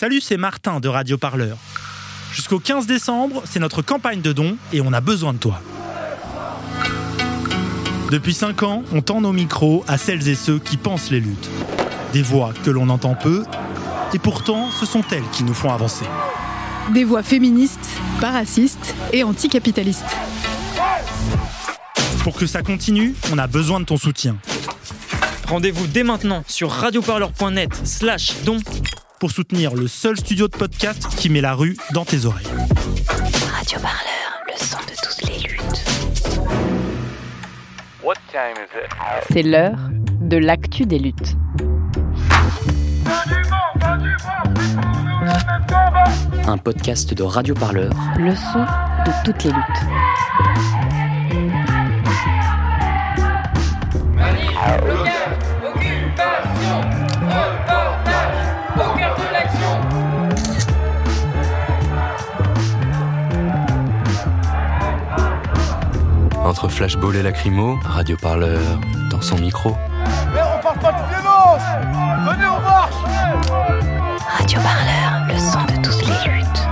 Salut, 0.00 0.20
c'est 0.20 0.36
Martin 0.36 0.78
de 0.78 0.86
Radio 0.86 1.18
Parleur. 1.18 1.56
Jusqu'au 2.32 2.60
15 2.60 2.86
décembre, 2.86 3.42
c'est 3.44 3.58
notre 3.58 3.82
campagne 3.82 4.20
de 4.20 4.32
dons 4.32 4.56
et 4.72 4.80
on 4.80 4.92
a 4.92 5.00
besoin 5.00 5.32
de 5.32 5.38
toi. 5.38 5.60
Depuis 8.12 8.32
5 8.32 8.62
ans, 8.62 8.84
on 8.92 9.02
tend 9.02 9.20
nos 9.20 9.32
micros 9.32 9.84
à 9.88 9.98
celles 9.98 10.28
et 10.28 10.36
ceux 10.36 10.60
qui 10.60 10.76
pensent 10.76 11.10
les 11.10 11.18
luttes. 11.18 11.50
Des 12.12 12.22
voix 12.22 12.52
que 12.64 12.70
l'on 12.70 12.90
entend 12.90 13.16
peu, 13.16 13.42
et 14.14 14.20
pourtant 14.20 14.70
ce 14.70 14.86
sont 14.86 15.02
elles 15.10 15.28
qui 15.32 15.42
nous 15.42 15.52
font 15.52 15.72
avancer. 15.72 16.04
Des 16.94 17.02
voix 17.02 17.24
féministes, 17.24 17.90
pas 18.20 18.30
racistes 18.30 18.94
et 19.12 19.24
anticapitalistes. 19.24 20.16
Pour 22.22 22.36
que 22.36 22.46
ça 22.46 22.62
continue, 22.62 23.16
on 23.32 23.38
a 23.38 23.48
besoin 23.48 23.80
de 23.80 23.84
ton 23.86 23.96
soutien. 23.96 24.36
Rendez-vous 25.48 25.88
dès 25.88 26.04
maintenant 26.04 26.44
sur 26.46 26.70
radioparleur.net 26.70 27.70
slash 27.82 28.44
don 28.44 28.60
pour 29.18 29.30
soutenir 29.30 29.74
le 29.74 29.88
seul 29.88 30.16
studio 30.16 30.48
de 30.48 30.56
podcast 30.56 31.06
qui 31.16 31.28
met 31.28 31.40
la 31.40 31.54
rue 31.54 31.76
dans 31.92 32.04
tes 32.04 32.24
oreilles. 32.24 32.46
Radioparleur, 33.52 34.42
le 34.46 34.56
son 34.56 34.78
de 34.78 34.94
toutes 35.02 35.28
les 35.28 35.38
luttes. 35.48 35.84
C'est 39.32 39.42
l'heure 39.42 39.78
de 40.20 40.36
l'actu 40.36 40.86
des 40.86 40.98
luttes. 40.98 41.36
Un 46.46 46.58
podcast 46.58 47.12
de 47.12 47.22
Radioparleur. 47.22 47.92
Le 48.18 48.34
son 48.34 48.60
de 49.04 49.24
toutes 49.24 49.44
les 49.44 49.50
luttes. 49.50 49.84
Entre 66.48 66.70
flashball 66.70 67.14
et 67.14 67.22
lacrymo, 67.22 67.78
radioparleur 67.84 68.80
dans 69.10 69.20
son 69.20 69.36
micro. 69.36 69.76
Mais 70.32 70.40
on 70.40 70.62
parle 70.62 70.78
pas 70.78 70.92
de 70.92 71.08
violence 71.10 71.60
Venez, 72.24 72.46
on 72.46 72.60
marche 72.62 72.94
Radioparleur, 74.38 75.26
le 75.28 75.38
son 75.38 75.60
de 75.66 75.82
toutes 75.84 76.06
les 76.06 76.32
luttes. 76.32 76.68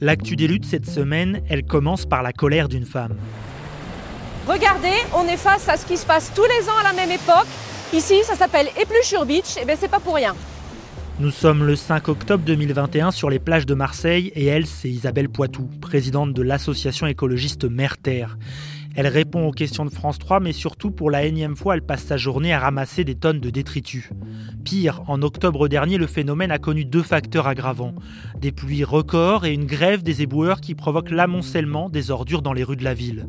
L'actu 0.00 0.34
des 0.34 0.48
luttes 0.48 0.64
cette 0.64 0.90
semaine, 0.90 1.42
elle 1.48 1.62
commence 1.62 2.06
par 2.06 2.24
la 2.24 2.32
colère 2.32 2.68
d'une 2.68 2.86
femme. 2.86 3.14
Regardez, 4.48 4.96
on 5.14 5.28
est 5.28 5.36
face 5.36 5.68
à 5.68 5.76
ce 5.76 5.86
qui 5.86 5.96
se 5.96 6.04
passe 6.04 6.32
tous 6.34 6.42
les 6.42 6.68
ans 6.68 6.76
à 6.80 6.82
la 6.82 6.92
même 6.92 7.12
époque. 7.12 7.46
Ici, 7.92 8.24
ça 8.24 8.34
s'appelle 8.34 8.66
Épluchure 8.76 9.24
Beach, 9.24 9.56
et 9.62 9.64
bien 9.64 9.76
c'est 9.78 9.86
pas 9.86 10.00
pour 10.00 10.16
rien. 10.16 10.34
Nous 11.20 11.30
sommes 11.30 11.64
le 11.64 11.76
5 11.76 12.08
octobre 12.08 12.42
2021 12.46 13.10
sur 13.10 13.28
les 13.28 13.38
plages 13.38 13.66
de 13.66 13.74
Marseille 13.74 14.32
et 14.34 14.46
elle, 14.46 14.64
c'est 14.64 14.88
Isabelle 14.88 15.28
Poitou, 15.28 15.68
présidente 15.82 16.32
de 16.32 16.40
l'association 16.40 17.06
écologiste 17.06 17.66
Mer-Terre. 17.66 18.38
Elle 18.96 19.06
répond 19.06 19.46
aux 19.46 19.50
questions 19.50 19.84
de 19.84 19.90
France 19.90 20.18
3, 20.18 20.40
mais 20.40 20.54
surtout 20.54 20.90
pour 20.90 21.10
la 21.10 21.26
énième 21.26 21.56
fois, 21.56 21.74
elle 21.74 21.82
passe 21.82 22.04
sa 22.04 22.16
journée 22.16 22.54
à 22.54 22.58
ramasser 22.58 23.04
des 23.04 23.16
tonnes 23.16 23.38
de 23.38 23.50
détritus. 23.50 24.08
Pire, 24.64 25.02
en 25.08 25.20
octobre 25.20 25.68
dernier, 25.68 25.98
le 25.98 26.06
phénomène 26.06 26.50
a 26.50 26.58
connu 26.58 26.86
deux 26.86 27.02
facteurs 27.02 27.46
aggravants. 27.46 27.94
Des 28.40 28.50
pluies 28.50 28.84
records 28.84 29.44
et 29.44 29.52
une 29.52 29.66
grève 29.66 30.02
des 30.02 30.22
éboueurs 30.22 30.62
qui 30.62 30.74
provoquent 30.74 31.10
l'amoncellement 31.10 31.90
des 31.90 32.10
ordures 32.10 32.40
dans 32.40 32.54
les 32.54 32.64
rues 32.64 32.76
de 32.76 32.84
la 32.84 32.94
ville. 32.94 33.26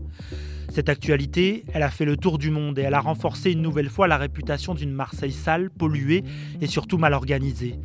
Cette 0.71 0.87
actualité, 0.87 1.65
elle 1.73 1.83
a 1.83 1.89
fait 1.89 2.05
le 2.05 2.15
tour 2.15 2.37
du 2.37 2.49
monde 2.49 2.79
et 2.79 2.83
elle 2.83 2.93
a 2.93 3.01
renforcé 3.01 3.51
une 3.51 3.61
nouvelle 3.61 3.89
fois 3.89 4.07
la 4.07 4.15
réputation 4.15 4.73
d'une 4.73 4.93
Marseille 4.93 5.33
sale, 5.33 5.69
polluée 5.69 6.23
et 6.61 6.67
surtout 6.67 6.97
mal 6.97 7.13
organisée. 7.13 7.75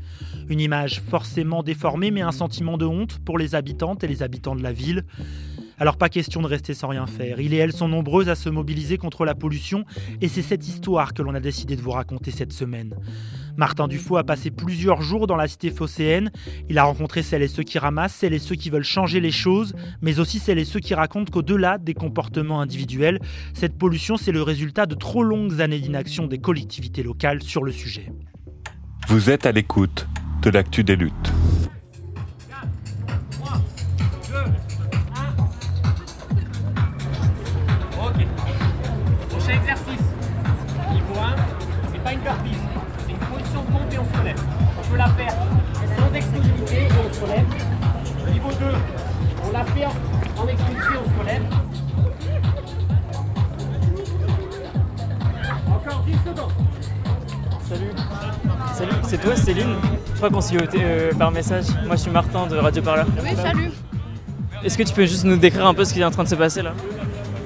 Une 0.48 0.60
image 0.60 1.00
forcément 1.00 1.64
déformée 1.64 2.12
mais 2.12 2.20
un 2.20 2.30
sentiment 2.30 2.78
de 2.78 2.86
honte 2.86 3.18
pour 3.24 3.38
les 3.38 3.56
habitantes 3.56 4.04
et 4.04 4.06
les 4.06 4.22
habitants 4.22 4.54
de 4.54 4.62
la 4.62 4.72
ville. 4.72 5.04
Alors 5.78 5.96
pas 5.96 6.08
question 6.08 6.40
de 6.42 6.46
rester 6.46 6.74
sans 6.74 6.86
rien 6.86 7.08
faire. 7.08 7.40
Il 7.40 7.54
et 7.54 7.56
elle 7.56 7.72
sont 7.72 7.88
nombreuses 7.88 8.28
à 8.28 8.36
se 8.36 8.48
mobiliser 8.48 8.98
contre 8.98 9.24
la 9.24 9.34
pollution 9.34 9.84
et 10.20 10.28
c'est 10.28 10.42
cette 10.42 10.68
histoire 10.68 11.12
que 11.12 11.22
l'on 11.22 11.34
a 11.34 11.40
décidé 11.40 11.74
de 11.74 11.82
vous 11.82 11.90
raconter 11.90 12.30
cette 12.30 12.52
semaine. 12.52 12.94
Martin 13.56 13.88
Dufaux 13.88 14.16
a 14.16 14.24
passé 14.24 14.50
plusieurs 14.50 15.02
jours 15.02 15.26
dans 15.26 15.36
la 15.36 15.48
cité 15.48 15.70
phocéenne. 15.70 16.30
Il 16.68 16.78
a 16.78 16.84
rencontré 16.84 17.22
celles 17.22 17.42
et 17.42 17.48
ceux 17.48 17.62
qui 17.62 17.78
ramassent, 17.78 18.14
celles 18.14 18.34
et 18.34 18.38
ceux 18.38 18.54
qui 18.54 18.70
veulent 18.70 18.84
changer 18.84 19.20
les 19.20 19.30
choses, 19.30 19.74
mais 20.02 20.20
aussi 20.20 20.38
celles 20.38 20.58
et 20.58 20.64
ceux 20.64 20.80
qui 20.80 20.94
racontent 20.94 21.30
qu'au-delà 21.30 21.78
des 21.78 21.94
comportements 21.94 22.60
individuels, 22.60 23.20
cette 23.54 23.76
pollution 23.76 24.16
c'est 24.16 24.32
le 24.32 24.42
résultat 24.42 24.86
de 24.86 24.94
trop 24.94 25.22
longues 25.22 25.60
années 25.60 25.80
d'inaction 25.80 26.26
des 26.26 26.38
collectivités 26.38 27.02
locales 27.02 27.42
sur 27.42 27.62
le 27.62 27.72
sujet. 27.72 28.12
Vous 29.08 29.30
êtes 29.30 29.46
à 29.46 29.52
l'écoute 29.52 30.06
de 30.42 30.50
l'actu 30.50 30.84
des 30.84 30.96
luttes. 30.96 31.32
Salut. 57.68 57.90
Salut, 58.74 58.92
c'est 59.02 59.20
toi 59.20 59.34
Céline 59.34 59.74
Je 60.12 60.16
crois 60.16 60.30
qu'on 60.30 60.40
s'est 60.40 60.54
eu 60.54 60.60
euh, 60.76 61.12
par 61.14 61.32
message. 61.32 61.64
Moi 61.84 61.96
je 61.96 62.02
suis 62.02 62.10
Martin 62.10 62.46
de 62.46 62.56
Radio 62.56 62.80
Parleur. 62.80 63.06
Oui, 63.22 63.30
salut. 63.34 63.70
Est-ce 64.62 64.78
que 64.78 64.84
tu 64.84 64.94
peux 64.94 65.04
juste 65.04 65.24
nous 65.24 65.36
décrire 65.36 65.66
un 65.66 65.74
peu 65.74 65.84
ce 65.84 65.92
qui 65.92 66.00
est 66.00 66.04
en 66.04 66.12
train 66.12 66.22
de 66.22 66.28
se 66.28 66.36
passer 66.36 66.62
là 66.62 66.74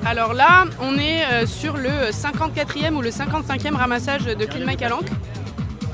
Alors 0.04 0.34
là, 0.34 0.66
on 0.80 0.98
est 0.98 1.24
euh, 1.24 1.46
sur 1.46 1.78
le 1.78 2.10
54e 2.10 2.94
ou 2.94 3.00
le 3.00 3.08
55e 3.08 3.74
ramassage 3.74 4.24
de 4.24 4.44
Clean 4.44 4.66
My 4.66 4.76
Calanque. 4.76 5.08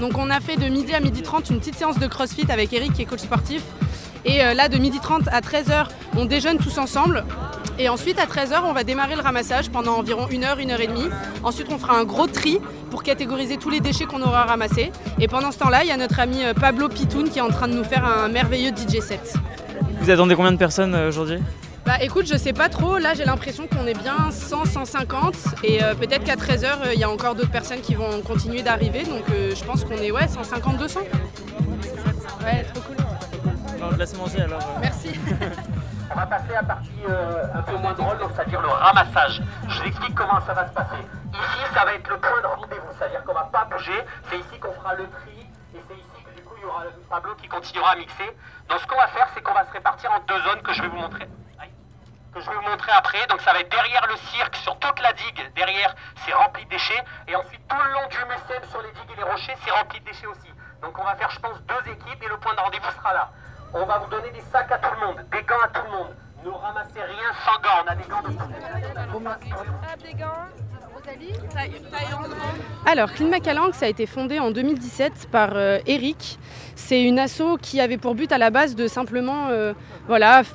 Donc 0.01 0.19
on 0.19 0.29
a 0.29 0.41
fait 0.41 0.57
de 0.57 0.67
midi 0.69 0.93
à 0.93 1.01
midi 1.01 1.23
30 1.23 1.51
une 1.51 1.59
petite 1.61 1.77
séance 1.77 1.99
de 1.99 2.07
crossfit 2.09 2.51
avec 2.51 2.73
Eric 2.73 2.95
qui 2.95 3.03
est 3.03 3.07
coach 3.07 3.21
sportif. 3.21 3.63
Et 4.25 4.43
euh, 4.43 4.55
là, 4.55 4.69
de 4.69 4.79
midi 4.79 4.99
30 5.01 5.29
à 5.29 5.41
13h, 5.41 5.87
on 6.17 6.25
déjeune 6.25 6.59
tous 6.59 6.79
ensemble. 6.79 7.25
Et 7.79 7.89
ensuite, 7.89 8.19
à 8.19 8.27
13h, 8.27 8.63
on 8.65 8.73
va 8.73 8.85
démarrer 8.85 9.17
le 9.17 9.21
ramassage 9.21 9.71
pendant 9.71 9.97
environ 9.97 10.29
une 10.31 10.45
heure, 10.45 10.59
une 10.59 10.71
heure 10.71 10.81
et 10.81 10.87
demie. 10.87 11.09
Ensuite, 11.43 11.69
on 11.71 11.79
fera 11.79 11.99
un 11.99 12.05
gros 12.05 12.27
tri 12.27 12.59
pour 12.91 13.03
catégoriser 13.03 13.57
tous 13.59 13.71
les 13.71 13.81
déchets 13.81 14.07
qu'on 14.07 14.23
aura 14.23 14.45
ramassés. 14.45 14.93
Et 15.21 15.29
pendant 15.29 15.53
ce 15.53 15.59
temps-là, 15.59 15.85
il 15.85 15.89
y 15.89 15.93
a 15.93 15.97
notre 15.97 16.19
ami 16.21 16.43
euh, 16.43 16.55
Pablo 16.55 16.89
Pitoun 16.89 17.29
qui 17.29 17.39
est 17.39 17.43
en 17.43 17.51
train 17.51 17.69
de 17.69 17.75
nous 17.75 17.85
faire 17.85 18.05
un 18.05 18.29
merveilleux 18.29 18.71
DJ 18.71 19.01
set. 19.01 19.35
Vous 20.01 20.11
attendez 20.11 20.35
combien 20.35 20.53
de 20.53 20.57
personnes 20.57 20.95
euh, 20.95 21.09
aujourd'hui? 21.09 21.39
Bah 21.87 22.03
écoute, 22.03 22.27
je 22.27 22.37
sais 22.37 22.53
pas 22.53 22.69
trop. 22.69 22.99
Là, 22.99 23.15
j'ai 23.15 23.25
l'impression 23.25 23.69
qu'on 23.69 23.87
est 23.87 23.97
bien 23.97 24.33
100, 24.33 24.65
150. 24.65 25.35
Et 25.63 25.85
euh, 25.85 25.95
peut-être 25.95 26.25
qu'à 26.25 26.35
13h, 26.35 26.93
il 26.95 26.99
y 26.99 27.05
a 27.05 27.11
encore 27.11 27.37
d'autres 27.37 27.53
personnes 27.53 27.81
qui 27.81 27.95
vont 27.95 28.21
continuer 28.23 28.63
d'arriver. 28.63 29.05
Donc 29.05 29.23
euh, 29.31 29.55
je 29.55 29.65
pense 29.65 29.85
qu'on 29.85 29.97
est 29.97 30.11
ouais, 30.11 30.27
150, 30.27 30.79
200. 30.79 31.01
Ouais, 32.43 32.65
trop 32.75 32.81
cool. 32.81 32.97
On 33.81 33.95
te 33.95 33.99
laisse 34.01 34.17
manger 34.17 34.41
alors. 34.41 34.61
Merci. 34.81 35.11
On 36.17 36.21
va 36.21 36.27
passer 36.29 36.53
à 36.53 36.63
la 36.63 36.67
partie 36.67 37.05
euh, 37.07 37.45
un 37.55 37.61
peu 37.61 37.77
moins 37.77 37.93
drôle, 37.93 38.17
c'est-à-dire 38.33 38.63
le 38.63 38.69
ramassage. 38.69 39.43
Je 39.69 39.79
vous 39.79 39.87
explique 39.87 40.15
comment 40.15 40.41
ça 40.41 40.55
va 40.55 40.67
se 40.67 40.73
passer. 40.73 40.97
Ici, 41.31 41.75
ça 41.75 41.85
va 41.85 41.93
être 41.93 42.09
le 42.09 42.19
point 42.19 42.41
de 42.41 42.47
rendez-vous, 42.47 42.89
c'est-à-dire 42.97 43.23
qu'on 43.23 43.35
va 43.35 43.45
pas 43.53 43.67
bouger. 43.67 44.03
C'est 44.31 44.39
ici 44.39 44.59
qu'on 44.59 44.73
fera 44.73 44.95
le 44.95 45.11
tri, 45.11 45.47
et 45.75 45.83
c'est 45.87 45.95
ici 45.95 46.25
que 46.25 46.35
du 46.35 46.43
coup 46.43 46.55
il 46.57 46.63
y 46.63 46.65
aura 46.65 46.85
Pablo 47.11 47.35
qui 47.35 47.49
continuera 47.49 47.91
à 47.91 47.97
mixer. 47.97 48.35
Donc 48.67 48.81
ce 48.81 48.87
qu'on 48.87 48.97
va 48.97 49.09
faire, 49.09 49.29
c'est 49.35 49.43
qu'on 49.43 49.53
va 49.53 49.67
se 49.67 49.73
répartir 49.73 50.11
en 50.11 50.21
deux 50.21 50.41
zones 50.41 50.63
que 50.63 50.73
je 50.73 50.81
vais 50.81 50.89
vous 50.89 50.97
montrer. 50.97 51.29
Que 52.33 52.41
je 52.41 52.49
vais 52.49 52.57
vous 52.57 52.71
montrer 52.71 52.93
après. 52.93 53.27
Donc 53.27 53.43
ça 53.43 53.53
va 53.53 53.61
être 53.61 53.71
derrière 53.71 54.07
le 54.07 54.17
cirque, 54.17 54.57
sur 54.57 54.79
toute 54.79 54.99
la 55.03 55.13
digue. 55.13 55.53
Derrière, 55.55 55.95
c'est 56.25 56.33
rempli 56.33 56.65
de 56.65 56.71
déchets. 56.71 57.05
Et 57.29 57.37
ensuite, 57.37 57.61
tout 57.69 57.77
le 57.77 57.93
long 57.93 58.09
du 58.09 58.17
Mucem, 58.25 58.65
sur 58.71 58.81
les 58.81 58.93
digues 58.93 59.13
et 59.13 59.17
les 59.17 59.23
rochers, 59.23 59.57
c'est 59.63 59.71
rempli 59.71 60.01
de 60.01 60.07
déchets 60.07 60.29
aussi. 60.29 60.51
Donc 60.81 60.99
on 60.99 61.05
va 61.05 61.15
faire, 61.17 61.29
je 61.29 61.41
pense, 61.41 61.61
deux 61.61 61.93
équipes 61.93 62.23
et 62.23 62.29
le 62.29 62.39
point 62.39 62.55
de 62.55 62.61
rendez-vous 62.61 62.91
sera 62.93 63.13
là. 63.13 63.29
On 63.79 63.85
va 63.85 63.99
vous 63.99 64.09
donner 64.09 64.31
des 64.31 64.41
sacs 64.41 64.73
à 64.73 64.79
tout 64.79 64.89
le 64.99 65.07
monde, 65.07 65.17
des 65.31 65.43
gants 65.43 65.61
à 65.63 65.69
tout 65.69 65.85
le 65.85 65.91
monde. 65.91 66.09
Ne 66.43 66.51
ramassez 66.51 67.03
rien 67.03 67.31
sans 67.45 67.61
gants, 67.61 67.85
on 67.85 67.91
a 67.91 67.95
des 67.95 68.09
gants 68.09 68.23
de 68.23 68.29
Alors, 72.87 73.13
Clean 73.13 73.29
My 73.29 73.41
Calanque, 73.41 73.75
ça 73.75 73.87
a 73.87 73.89
été 73.89 74.07
fondé 74.07 74.39
en 74.39 74.51
2017 74.51 75.29
par 75.31 75.51
euh, 75.55 75.79
Eric. 75.87 76.39
C'est 76.75 77.03
une 77.03 77.19
asso 77.19 77.59
qui 77.61 77.81
avait 77.81 77.99
pour 77.99 78.15
but 78.15 78.33
à 78.33 78.39
la 78.39 78.51
base 78.51 78.75
de 78.75 78.89
simplement 78.89 79.49
euh, 79.49 79.73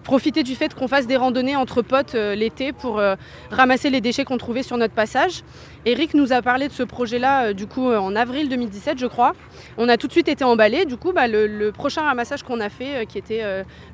profiter 0.04 0.44
du 0.44 0.56
fait 0.56 0.74
qu'on 0.74 0.88
fasse 0.88 1.08
des 1.08 1.18
randonnées 1.18 1.56
entre 1.56 1.82
potes 1.82 2.16
euh, 2.16 2.36
l'été 2.36 2.74
pour 2.74 3.02
ramasser 3.50 3.90
les 3.90 4.02
déchets 4.02 4.26
qu'on 4.26 4.38
trouvait 4.38 4.64
sur 4.64 4.78
notre 4.78 4.94
passage. 4.94 5.44
Eric 5.88 6.14
nous 6.14 6.32
a 6.32 6.44
parlé 6.44 6.68
de 6.68 6.74
ce 6.74 6.84
projet-là 6.84 7.46
euh, 7.46 7.54
du 7.54 7.66
coup 7.66 7.90
euh, 7.90 7.98
en 7.98 8.16
avril 8.16 8.50
2017 8.50 9.00
je 9.00 9.08
crois. 9.08 9.34
On 9.80 9.90
a 9.90 9.98
tout 9.98 10.06
de 10.06 10.12
suite 10.12 10.28
été 10.28 10.44
emballés. 10.44 10.86
Du 10.86 10.96
coup, 10.96 11.12
bah, 11.12 11.28
le, 11.28 11.72
prochain 11.72 12.04
ramassage 12.04 12.44
qu'on 12.44 12.60
a 12.60 12.70
fait, 12.70 13.02
euh, 13.02 13.06
qui 13.06 13.18
était 13.18 13.44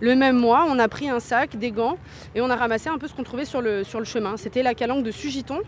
le 0.02 0.16
même 0.16 0.38
mois, 0.38 0.66
on 0.68 0.80
a 0.80 0.88
pris 0.90 1.10
un 1.10 1.20
sac, 1.20 1.56
des 1.56 1.72
gants 1.72 1.98
et 2.36 2.42
on 2.42 2.50
a 2.50 2.56
ramassé 2.56 2.90
un 2.90 2.98
peu 2.98 3.08
ce 3.08 3.14
qu'on 3.14 3.24
trouvait 3.24 3.46
sur 3.46 3.62
le, 3.62 3.84
chemin. 4.04 4.36
C'était 4.36 4.64
la 4.64 4.74
calanque 4.74 5.04
de 5.04 5.12
Sugiton. 5.12 5.60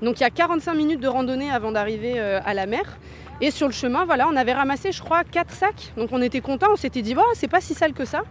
Donc 0.00 0.20
il 0.20 0.22
y 0.22 0.26
a 0.26 0.30
45 0.30 0.74
minutes 0.74 1.00
de 1.00 1.08
randonnée 1.08 1.50
avant 1.50 1.72
d'arriver 1.72 2.18
à 2.18 2.54
la 2.54 2.66
mer. 2.66 2.98
Et 3.42 3.50
sur 3.50 3.66
le 3.66 3.72
chemin, 3.72 4.04
voilà, 4.04 4.28
on 4.28 4.36
avait 4.36 4.52
ramassé, 4.52 4.92
je 4.92 5.02
crois, 5.02 5.24
4 5.24 5.50
sacs. 5.50 5.92
Donc 5.96 6.10
on 6.12 6.22
était 6.22 6.40
content, 6.40 6.68
on 6.72 6.76
s'était 6.76 7.02
dit, 7.02 7.14
bah, 7.14 7.22
c'est 7.34 7.48
pas 7.48 7.60
si 7.60 7.74
sale 7.74 7.92
que 7.92 8.04
ça. 8.04 8.22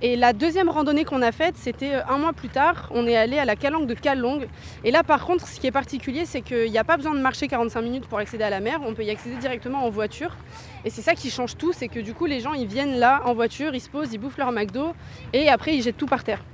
Et 0.00 0.14
la 0.14 0.32
deuxième 0.32 0.68
randonnée 0.68 1.04
qu'on 1.04 1.22
a 1.22 1.32
faite, 1.32 1.56
c'était 1.56 1.94
euh, 1.94 2.06
un 2.08 2.18
mois 2.18 2.32
plus 2.32 2.48
tard. 2.48 2.88
On 2.92 3.08
est 3.08 3.16
allé 3.16 3.36
à 3.36 3.44
la 3.44 3.56
calanque 3.56 3.88
de 3.88 3.94
Calongue. 3.94 4.46
Et 4.84 4.92
là, 4.92 5.02
par 5.02 5.26
contre, 5.26 5.48
ce 5.48 5.58
qui 5.58 5.66
est 5.66 5.72
particulier, 5.72 6.24
c'est 6.24 6.40
qu'il 6.40 6.70
n'y 6.70 6.78
a 6.78 6.84
pas 6.84 6.96
besoin 6.96 7.16
de 7.16 7.20
marcher 7.20 7.48
45 7.48 7.82
minutes 7.82 8.06
pour 8.06 8.18
accéder 8.18 8.44
à 8.44 8.50
la 8.50 8.60
mer. 8.60 8.78
On 8.86 8.94
peut 8.94 9.02
y 9.02 9.10
accéder 9.10 9.34
directement 9.36 9.84
en 9.84 9.90
voiture. 9.90 10.36
Et 10.84 10.90
c'est 10.90 11.02
ça 11.02 11.14
qui 11.14 11.30
change 11.30 11.56
tout, 11.56 11.72
c'est 11.72 11.88
que 11.88 11.98
du 11.98 12.14
coup, 12.14 12.26
les 12.26 12.38
gens, 12.38 12.52
ils 12.52 12.68
viennent 12.68 13.00
là 13.00 13.22
en 13.24 13.34
voiture, 13.34 13.74
ils 13.74 13.80
se 13.80 13.90
posent, 13.90 14.12
ils 14.12 14.18
bouffent 14.18 14.38
leur 14.38 14.52
McDo, 14.52 14.94
et 15.32 15.48
après, 15.48 15.74
ils 15.74 15.82
jettent 15.82 15.96
tout 15.96 16.06
par 16.06 16.22
terre. 16.22 16.44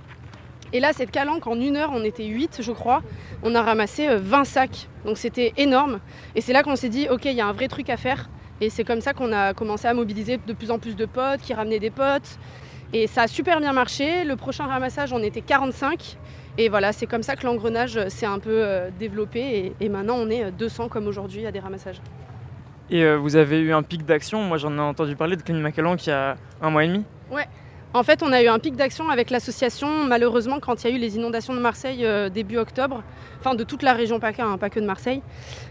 Et 0.73 0.81
là, 0.81 0.95
cette 0.95 1.11
calanque, 1.11 1.47
en 1.47 1.61
une 1.61 1.77
heure, 1.77 1.91
on 1.93 2.03
était 2.03 2.25
8, 2.25 2.63
je 2.63 2.73
crois. 2.73 3.03
On 3.43 3.55
a 3.55 3.63
ramassé 3.63 4.09
20 4.17 4.45
sacs. 4.45 4.89
Donc 5.05 5.19
c'était 5.19 5.53
énorme. 5.59 6.01
Et 6.35 6.41
c'est 6.41 6.55
là 6.55 6.63
qu'on 6.63 6.77
s'est 6.77 6.89
dit, 6.89 7.09
OK, 7.11 7.27
il 7.27 7.35
y 7.35 7.43
a 7.43 7.47
un 7.47 7.53
vrai 7.53 7.69
truc 7.69 7.91
à 7.91 7.99
faire. 7.99 8.31
Et 8.63 8.71
c'est 8.71 8.85
comme 8.85 9.03
ça 9.03 9.13
qu'on 9.13 9.33
a 9.33 9.53
commencé 9.53 9.87
à 9.87 9.93
mobiliser 9.95 10.39
de 10.39 10.53
plus 10.55 10.71
en 10.71 10.79
plus 10.79 10.97
de 10.97 11.05
potes, 11.05 11.43
qui 11.43 11.53
ramenaient 11.53 11.79
des 11.79 11.91
potes. 11.91 12.39
Et 12.95 13.09
ça 13.09 13.23
a 13.23 13.27
super 13.27 13.59
bien 13.61 13.73
marché. 13.73 14.25
Le 14.25 14.37
prochain 14.37 14.67
ramassage, 14.67 15.13
on 15.13 15.19
était 15.19 15.41
45. 15.41 16.17
Et 16.59 16.69
voilà, 16.69 16.93
c'est 16.93 17.07
comme 17.07 17.25
ça 17.25 17.35
que 17.35 17.45
l'engrenage 17.45 18.09
s'est 18.09 18.25
un 18.25 18.39
peu 18.39 18.65
développé. 19.01 19.73
Et, 19.81 19.89
maintenant, 19.89 20.15
on 20.17 20.31
est 20.31 20.53
200 20.53 20.89
comme 20.89 21.09
aujourd'hui 21.09 21.45
à 21.45 21.51
des 21.51 21.59
ramassages. 21.59 22.01
Et 22.91 23.05
vous 23.17 23.35
avez 23.35 23.59
eu 23.59 23.73
un 23.73 23.83
pic 23.83 24.07
d'action. 24.07 24.43
Moi, 24.43 24.59
j'en 24.59 24.73
ai 24.77 24.81
entendu 24.81 25.17
parler 25.17 25.35
de 25.35 25.43
Clean 25.43 25.57
Macalan 25.57 25.97
qui 25.97 26.13
a 26.13 26.37
un 26.63 26.71
mois 26.71 26.85
et 26.85 26.89
demi. 26.89 27.05
Ouais. 27.33 27.49
En 27.95 28.03
fait, 28.03 28.25
on 28.25 28.33
a 28.33 28.43
eu 28.43 28.49
un 28.49 28.59
pic 28.59 28.75
d'action 28.75 29.09
avec 29.09 29.31
l'association, 29.31 30.05
malheureusement, 30.05 30.59
quand 30.59 30.83
il 30.83 30.91
y 30.91 30.93
a 30.93 30.97
eu 30.97 30.99
les 30.99 31.15
inondations 31.17 31.55
de 31.55 31.61
Marseille 31.61 32.05
début 32.35 32.57
octobre, 32.57 33.05
enfin 33.39 33.55
de 33.55 33.63
toute 33.63 33.85
la 33.85 33.93
région 33.93 34.19
PACA, 34.19 34.45
hein, 34.45 34.59
pas 34.59 34.69
que 34.69 34.81
de 34.81 34.85
Marseille. 34.85 35.23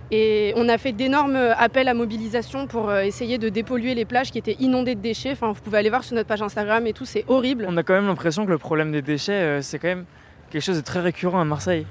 Et 0.09 0.53
on 0.55 0.69
a 0.69 0.77
fait 0.77 0.93
d'énormes 0.93 1.35
appels 1.35 1.89
à 1.89 1.93
mobilisation 1.93 2.65
pour 2.65 2.93
essayer 2.93 3.37
de 3.37 3.49
dépolluer 3.49 3.93
les 3.93 4.05
plages 4.05 4.31
qui 4.31 4.37
étaient 4.37 4.55
inondées 4.61 4.95
de 4.95 5.01
déchets. 5.01 5.33
Enfin, 5.33 5.51
vous 5.51 5.61
pouvez 5.61 5.79
aller 5.79 5.89
voir 5.89 6.05
sur 6.05 6.15
notre 6.15 6.29
page 6.29 6.41
Instagram 6.41 6.87
et 6.87 6.93
tout, 6.93 7.03
c'est 7.03 7.25
horrible. 7.27 7.65
On 7.67 7.75
a 7.75 7.83
quand 7.83 7.93
même 7.93 8.07
l'impression 8.07 8.45
que 8.45 8.51
le 8.51 8.57
problème 8.57 8.93
des 8.93 9.01
déchets, 9.01 9.61
c'est 9.61 9.77
quand 9.77 9.89
même 9.89 10.05
quelque 10.49 10.63
chose 10.63 10.77
de 10.77 10.81
très 10.81 11.01
récurrent 11.01 11.41
à 11.41 11.45
Marseille. 11.45 11.85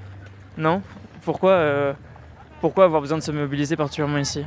Non? 0.57 0.81
Pourquoi, 1.21 1.51
euh, 1.51 1.93
pourquoi 2.59 2.85
avoir 2.85 3.01
besoin 3.01 3.19
de 3.19 3.23
se 3.23 3.31
mobiliser 3.31 3.75
particulièrement 3.75 4.17
ici? 4.17 4.43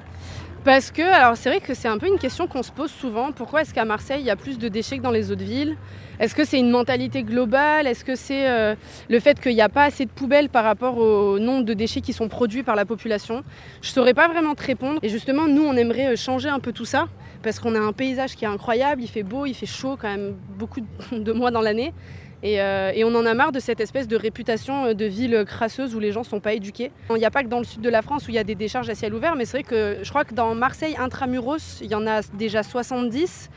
Parce 0.67 0.91
que, 0.91 1.03
alors 1.03 1.37
c'est 1.37 1.49
vrai 1.49 1.61
que 1.61 1.75
c'est 1.75 1.87
un 1.87 1.97
peu 1.97 2.09
une 2.09 2.19
question 2.19 2.49
qu'on 2.49 2.65
se 2.65 2.73
pose 2.73 2.91
souvent. 2.91 3.31
Pourquoi 3.31 3.63
est-ce 3.63 3.73
qu'à 3.73 3.85
Marseille, 3.85 4.19
il 4.19 4.27
y 4.27 4.31
a 4.31 4.37
plus 4.37 4.59
de 4.59 4.67
déchets 4.67 4.99
que 4.99 5.03
dans 5.03 5.13
les 5.13 5.31
autres 5.31 5.45
villes? 5.45 5.77
Est-ce 6.19 6.35
que 6.35 6.45
c'est 6.45 6.59
une 6.59 6.71
mentalité 6.71 7.23
globale? 7.23 7.87
Est-ce 7.87 8.05
que 8.05 8.17
c'est 8.17 8.49
euh, 8.49 8.75
le 9.09 9.21
fait 9.21 9.41
qu'il 9.41 9.55
n'y 9.55 9.63
a 9.63 9.69
pas 9.69 9.85
assez 9.85 10.07
de 10.07 10.11
poubelles 10.11 10.49
par 10.49 10.65
rapport 10.65 10.99
au 10.99 11.39
nombre 11.39 11.65
de 11.65 11.73
déchets 11.73 12.01
qui 12.01 12.13
sont 12.13 12.27
produits 12.27 12.65
par 12.65 12.75
la 12.75 12.85
population? 12.85 13.45
Je 13.81 13.91
ne 13.91 13.93
saurais 13.93 14.13
pas 14.13 14.27
vraiment 14.27 14.57
te 14.57 14.65
répondre. 14.65 14.99
Et 15.05 15.09
justement, 15.09 15.47
nous, 15.47 15.63
on 15.63 15.75
aimerait 15.75 16.17
changer 16.17 16.49
un 16.49 16.59
peu 16.59 16.73
tout 16.73 16.85
ça. 16.85 17.07
Parce 17.45 17.61
qu'on 17.61 17.77
a 17.77 17.79
un 17.79 17.93
paysage 17.93 18.35
qui 18.35 18.45
est 18.45 18.49
incroyable, 18.49 19.03
il 19.03 19.09
fait 19.09 19.23
beau, 19.23 19.47
il 19.47 19.55
fait 19.55 19.67
chaud 19.67 19.97
quand 20.01 20.09
même 20.09 20.35
beaucoup 20.59 20.81
de 21.13 21.33
mois 21.33 21.53
dans 21.53 21.61
l'année. 21.61 21.95
Et, 22.43 22.61
euh, 22.61 22.93
et, 22.95 23.05
on 23.05 23.15
en 23.15 23.25
a 23.25 23.35
marre 23.35 23.53
de 23.53 23.61
cette 23.61 23.81
espèce 23.81 24.09
de 24.09 24.17
réputation 24.17 24.93
de 24.93 25.05
ville 25.07 25.45
crasseuse 25.47 25.95
où 25.95 26.01
les 26.01 26.13
gens 26.13 26.21
ne 26.21 26.27
sont 26.27 26.41
pas 26.41 26.53
éduqués. 26.53 26.93
Il 27.11 27.17
n'y 27.17 27.25
a 27.25 27.31
pas 27.31 27.43
que 27.43 27.49
dans 27.49 27.59
le 27.59 27.65
sud 27.65 27.81
de 27.81 27.89
la 27.89 28.03
France 28.03 28.27
où 28.27 28.31
il 28.31 28.35
y 28.35 28.39
a 28.39 28.45
des 28.45 28.55
décharges 28.55 28.91
à 28.91 28.95
ciel 28.95 29.15
ouvert, 29.15 29.37
mais 29.37 29.45
c'est 29.45 29.59
vrai 29.59 29.63
que 29.63 29.99
je 30.03 30.09
crois 30.11 30.25
que 30.25 30.35
dans 30.35 30.55
Marseille 30.55 30.97
intramuros, 30.99 31.81
il 31.81 31.91
y 31.91 31.95
en 31.95 32.07
a 32.07 32.21
déjà 32.35 32.63
70. 32.63 33.49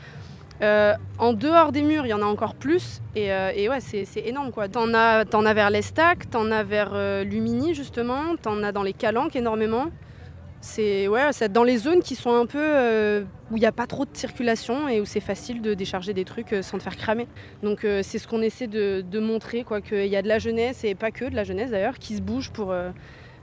Euh, 0.62 0.94
en 1.18 1.32
dehors 1.32 1.72
des 1.72 1.82
murs, 1.82 2.04
il 2.04 2.10
y 2.10 2.14
en 2.14 2.20
a 2.20 2.26
encore 2.26 2.54
plus. 2.54 3.00
Et, 3.16 3.32
euh, 3.32 3.52
ouais, 3.68 3.80
c'est 3.80 4.06
énorme 4.26 4.52
quoi. 4.52 4.68
T'en 4.68 4.92
as, 4.94 5.24
as 5.32 5.54
vers 5.54 5.70
l'Estac, 5.70 6.28
t'en 6.30 6.50
as 6.50 6.64
vers 6.64 6.90
euh, 6.92 7.24
Lumini 7.24 7.74
justement, 7.74 8.36
t'en 8.40 8.62
as 8.62 8.72
dans 8.72 8.82
les 8.82 8.92
Calanques 8.92 9.36
énormément. 9.36 9.86
C'est 10.60 11.08
dans 11.48 11.64
les 11.64 11.78
zones 11.78 12.02
qui 12.02 12.14
sont 12.14 12.34
un 12.34 12.44
peu 12.44 12.58
euh, 12.60 13.24
où 13.50 13.56
il 13.56 13.60
n'y 13.60 13.66
a 13.66 13.72
pas 13.72 13.86
trop 13.86 14.04
de 14.04 14.10
circulation 14.12 14.88
et 14.88 15.00
où 15.00 15.06
c'est 15.06 15.20
facile 15.20 15.62
de 15.62 15.72
décharger 15.72 16.12
des 16.12 16.24
trucs 16.24 16.52
euh, 16.52 16.62
sans 16.62 16.76
te 16.76 16.82
faire 16.82 16.96
cramer. 16.96 17.26
Donc 17.62 17.84
euh, 17.84 18.02
c'est 18.02 18.18
ce 18.18 18.28
qu'on 18.28 18.42
essaie 18.42 18.66
de, 18.66 19.00
de 19.00 19.20
montrer, 19.20 19.64
quoi, 19.64 19.80
qu'il 19.80 20.06
y 20.06 20.16
a 20.16 20.22
de 20.22 20.28
la 20.28 20.38
jeunesse 20.38 20.84
et 20.84 20.94
pas 20.94 21.10
que 21.10 21.24
de 21.24 21.34
la 21.34 21.44
jeunesse 21.44 21.70
d'ailleurs 21.70 21.98
qui 21.98 22.14
se 22.16 22.20
bouge 22.20 22.50
pour, 22.50 22.74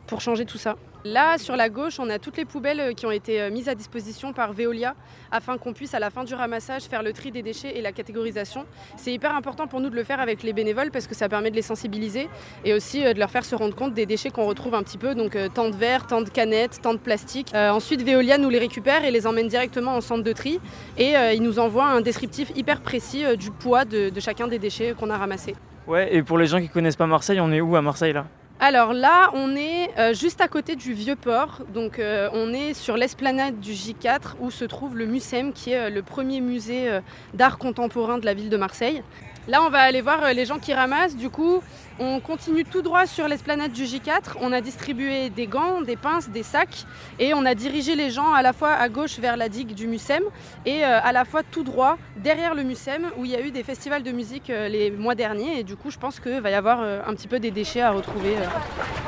pour 0.05 0.21
changer 0.21 0.45
tout 0.45 0.59
ça. 0.59 0.75
Là, 1.05 1.37
sur 1.37 1.55
la 1.55 1.69
gauche, 1.69 1.99
on 1.99 2.09
a 2.09 2.19
toutes 2.19 2.37
les 2.37 2.45
poubelles 2.45 2.93
qui 2.95 3.05
ont 3.05 3.11
été 3.11 3.49
mises 3.49 3.69
à 3.69 3.75
disposition 3.75 4.33
par 4.33 4.53
Veolia 4.53 4.95
afin 5.31 5.57
qu'on 5.57 5.73
puisse, 5.73 5.93
à 5.93 5.99
la 5.99 6.09
fin 6.09 6.23
du 6.23 6.33
ramassage, 6.33 6.83
faire 6.83 7.03
le 7.03 7.13
tri 7.13 7.31
des 7.31 7.41
déchets 7.41 7.77
et 7.77 7.81
la 7.81 7.91
catégorisation. 7.91 8.65
C'est 8.95 9.13
hyper 9.13 9.35
important 9.35 9.67
pour 9.67 9.79
nous 9.79 9.89
de 9.89 9.95
le 9.95 10.03
faire 10.03 10.19
avec 10.19 10.43
les 10.43 10.53
bénévoles 10.53 10.91
parce 10.91 11.07
que 11.07 11.15
ça 11.15 11.29
permet 11.29 11.51
de 11.51 11.55
les 11.55 11.61
sensibiliser 11.61 12.29
et 12.65 12.73
aussi 12.73 13.03
de 13.03 13.19
leur 13.19 13.29
faire 13.29 13.45
se 13.45 13.55
rendre 13.55 13.75
compte 13.75 13.93
des 13.93 14.05
déchets 14.05 14.29
qu'on 14.29 14.45
retrouve 14.45 14.75
un 14.75 14.83
petit 14.83 14.97
peu. 14.97 15.15
Donc, 15.15 15.37
tant 15.53 15.69
de 15.69 15.75
verres, 15.75 16.07
tant 16.07 16.21
de 16.21 16.29
canettes, 16.29 16.81
tant 16.81 16.93
de 16.93 16.99
plastique. 16.99 17.51
Euh, 17.53 17.69
ensuite, 17.69 18.01
Veolia 18.01 18.37
nous 18.37 18.49
les 18.49 18.59
récupère 18.59 19.03
et 19.03 19.11
les 19.11 19.27
emmène 19.27 19.47
directement 19.47 19.95
en 19.95 20.01
centre 20.01 20.23
de 20.23 20.33
tri 20.33 20.59
et 20.97 21.15
euh, 21.15 21.33
il 21.33 21.41
nous 21.41 21.59
envoie 21.59 21.85
un 21.85 22.01
descriptif 22.01 22.51
hyper 22.55 22.81
précis 22.81 23.25
euh, 23.25 23.35
du 23.35 23.51
poids 23.51 23.85
de, 23.85 24.09
de 24.09 24.19
chacun 24.19 24.47
des 24.47 24.59
déchets 24.59 24.93
qu'on 24.97 25.09
a 25.09 25.17
ramassés. 25.17 25.55
Ouais, 25.87 26.13
et 26.13 26.21
pour 26.21 26.37
les 26.37 26.47
gens 26.47 26.59
qui 26.59 26.69
connaissent 26.69 26.95
pas 26.95 27.07
Marseille, 27.07 27.39
on 27.39 27.51
est 27.51 27.61
où 27.61 27.75
à 27.75 27.81
Marseille 27.81 28.13
là? 28.13 28.25
Alors 28.59 28.93
là, 28.93 29.29
on 29.33 29.55
est 29.55 29.89
euh, 29.99 30.13
juste 30.15 30.41
à 30.41 30.47
côté 30.47 30.75
du 30.75 30.93
vieux 30.93 31.15
port. 31.15 31.61
Donc 31.73 31.99
euh, 31.99 32.27
on 32.33 32.53
est 32.53 32.73
sur 32.73 32.97
l'esplanade 32.97 33.59
du 33.59 33.73
J4 33.73 34.35
où 34.39 34.49
se 34.49 34.65
trouve 34.65 34.97
le 34.97 35.05
MUSEM 35.05 35.53
qui 35.53 35.73
est 35.73 35.77
euh, 35.77 35.89
le 35.91 36.01
premier 36.01 36.41
musée 36.41 36.89
d'art 37.35 37.59
contemporain 37.59 38.17
de 38.17 38.25
la 38.25 38.33
ville 38.33 38.49
de 38.49 38.57
Marseille. 38.57 39.03
Là, 39.47 39.61
on 39.63 39.69
va 39.69 39.79
aller 39.79 40.01
voir 40.01 40.33
les 40.33 40.45
gens 40.45 40.59
qui 40.59 40.73
ramassent. 40.73 41.15
Du 41.15 41.29
coup, 41.29 41.63
on 41.99 42.19
continue 42.19 42.65
tout 42.65 42.81
droit 42.81 43.05
sur 43.05 43.29
l'esplanade 43.29 43.71
du 43.71 43.83
J4. 43.83 44.35
On 44.41 44.51
a 44.51 44.59
distribué 44.59 45.29
des 45.29 45.47
gants, 45.47 45.81
des 45.81 45.95
pinces, 45.95 46.29
des 46.29 46.43
sacs 46.43 46.85
et 47.17 47.33
on 47.33 47.45
a 47.45 47.55
dirigé 47.55 47.95
les 47.95 48.11
gens 48.11 48.33
à 48.33 48.41
la 48.41 48.51
fois 48.51 48.71
à 48.73 48.89
gauche 48.89 49.19
vers 49.19 49.37
la 49.37 49.47
digue 49.47 49.73
du 49.73 49.87
Mucem 49.87 50.23
et 50.65 50.83
à 50.83 51.11
la 51.13 51.23
fois 51.23 51.43
tout 51.43 51.63
droit 51.63 51.97
derrière 52.17 52.55
le 52.55 52.63
Mucem 52.63 53.07
où 53.17 53.23
il 53.23 53.31
y 53.31 53.35
a 53.35 53.41
eu 53.41 53.51
des 53.51 53.63
festivals 53.63 54.03
de 54.03 54.11
musique 54.11 54.49
les 54.49 54.91
mois 54.91 55.15
derniers 55.15 55.59
et 55.59 55.63
du 55.63 55.77
coup, 55.77 55.91
je 55.91 55.97
pense 55.97 56.19
qu'il 56.19 56.41
va 56.41 56.49
y 56.49 56.53
avoir 56.53 56.81
un 56.81 57.13
petit 57.15 57.29
peu 57.29 57.39
des 57.39 57.51
déchets 57.51 57.81
à 57.81 57.91
retrouver 57.91 58.35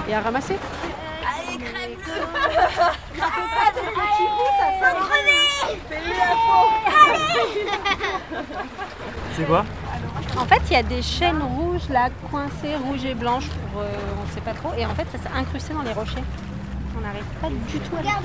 et 0.07 0.13
à 0.13 0.21
ramasser. 0.21 0.55
Allez, 1.21 1.57
crème 1.57 1.97
C'est 9.35 9.45
quoi? 9.45 9.65
En 10.39 10.45
fait, 10.45 10.61
il 10.69 10.73
y 10.73 10.75
a 10.77 10.83
des 10.83 11.01
chaînes 11.01 11.41
rouges 11.41 11.89
là, 11.89 12.07
coincées, 12.31 12.75
rouges 12.77 13.03
et 13.03 13.13
blanches, 13.13 13.47
pour, 13.71 13.81
euh, 13.81 13.87
on 14.19 14.25
ne 14.25 14.31
sait 14.31 14.39
pas 14.39 14.53
trop, 14.53 14.71
et 14.77 14.85
en 14.85 14.95
fait, 14.95 15.05
ça 15.11 15.17
s'est 15.17 15.35
incrusté 15.35 15.73
dans 15.73 15.81
les 15.81 15.91
rochers. 15.91 16.23
On 16.97 17.01
n'arrive 17.01 17.25
pas 17.41 17.49
du 17.49 17.79
tout 17.79 17.95
à 17.95 17.99
Regarde, 17.99 18.23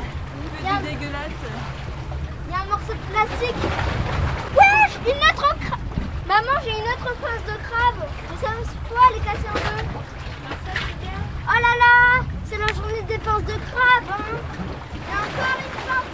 regarde. 0.63 0.83
dégueulasse. 0.85 1.43
Il 2.47 2.53
y 2.53 2.55
a 2.55 2.61
un 2.63 2.67
morceau 2.67 2.95
de 2.95 3.05
plastique. 3.11 3.63
Ouais, 4.55 5.11
une 5.11 5.23
autre 5.27 5.57
crabe. 5.59 5.81
Maman, 6.29 6.55
j'ai 6.65 6.71
une 6.71 6.89
autre 6.95 7.11
face 7.21 7.45
de 7.51 7.57
crabe. 7.67 8.01
Mais 8.31 8.39
ça 8.47 8.51
me 8.55 8.65
fois, 8.65 9.03
elle 9.11 9.17
est 9.19 9.25
cassée 9.25 9.51
en 9.51 9.59
deux. 9.59 9.85
Oh 11.47 11.59
là 11.61 11.73
là, 11.83 12.25
c'est 12.45 12.59
la 12.59 12.69
journée 12.73 13.03
des 13.09 13.19
pinces 13.19 13.45
de 13.45 13.59
crabe. 13.69 14.09
Hein. 14.09 14.39
Il 14.95 15.01
y 15.03 15.13
a 15.13 15.19
encore 15.19 15.59
une 15.59 15.75
pince 15.83 16.09
de 16.09 16.14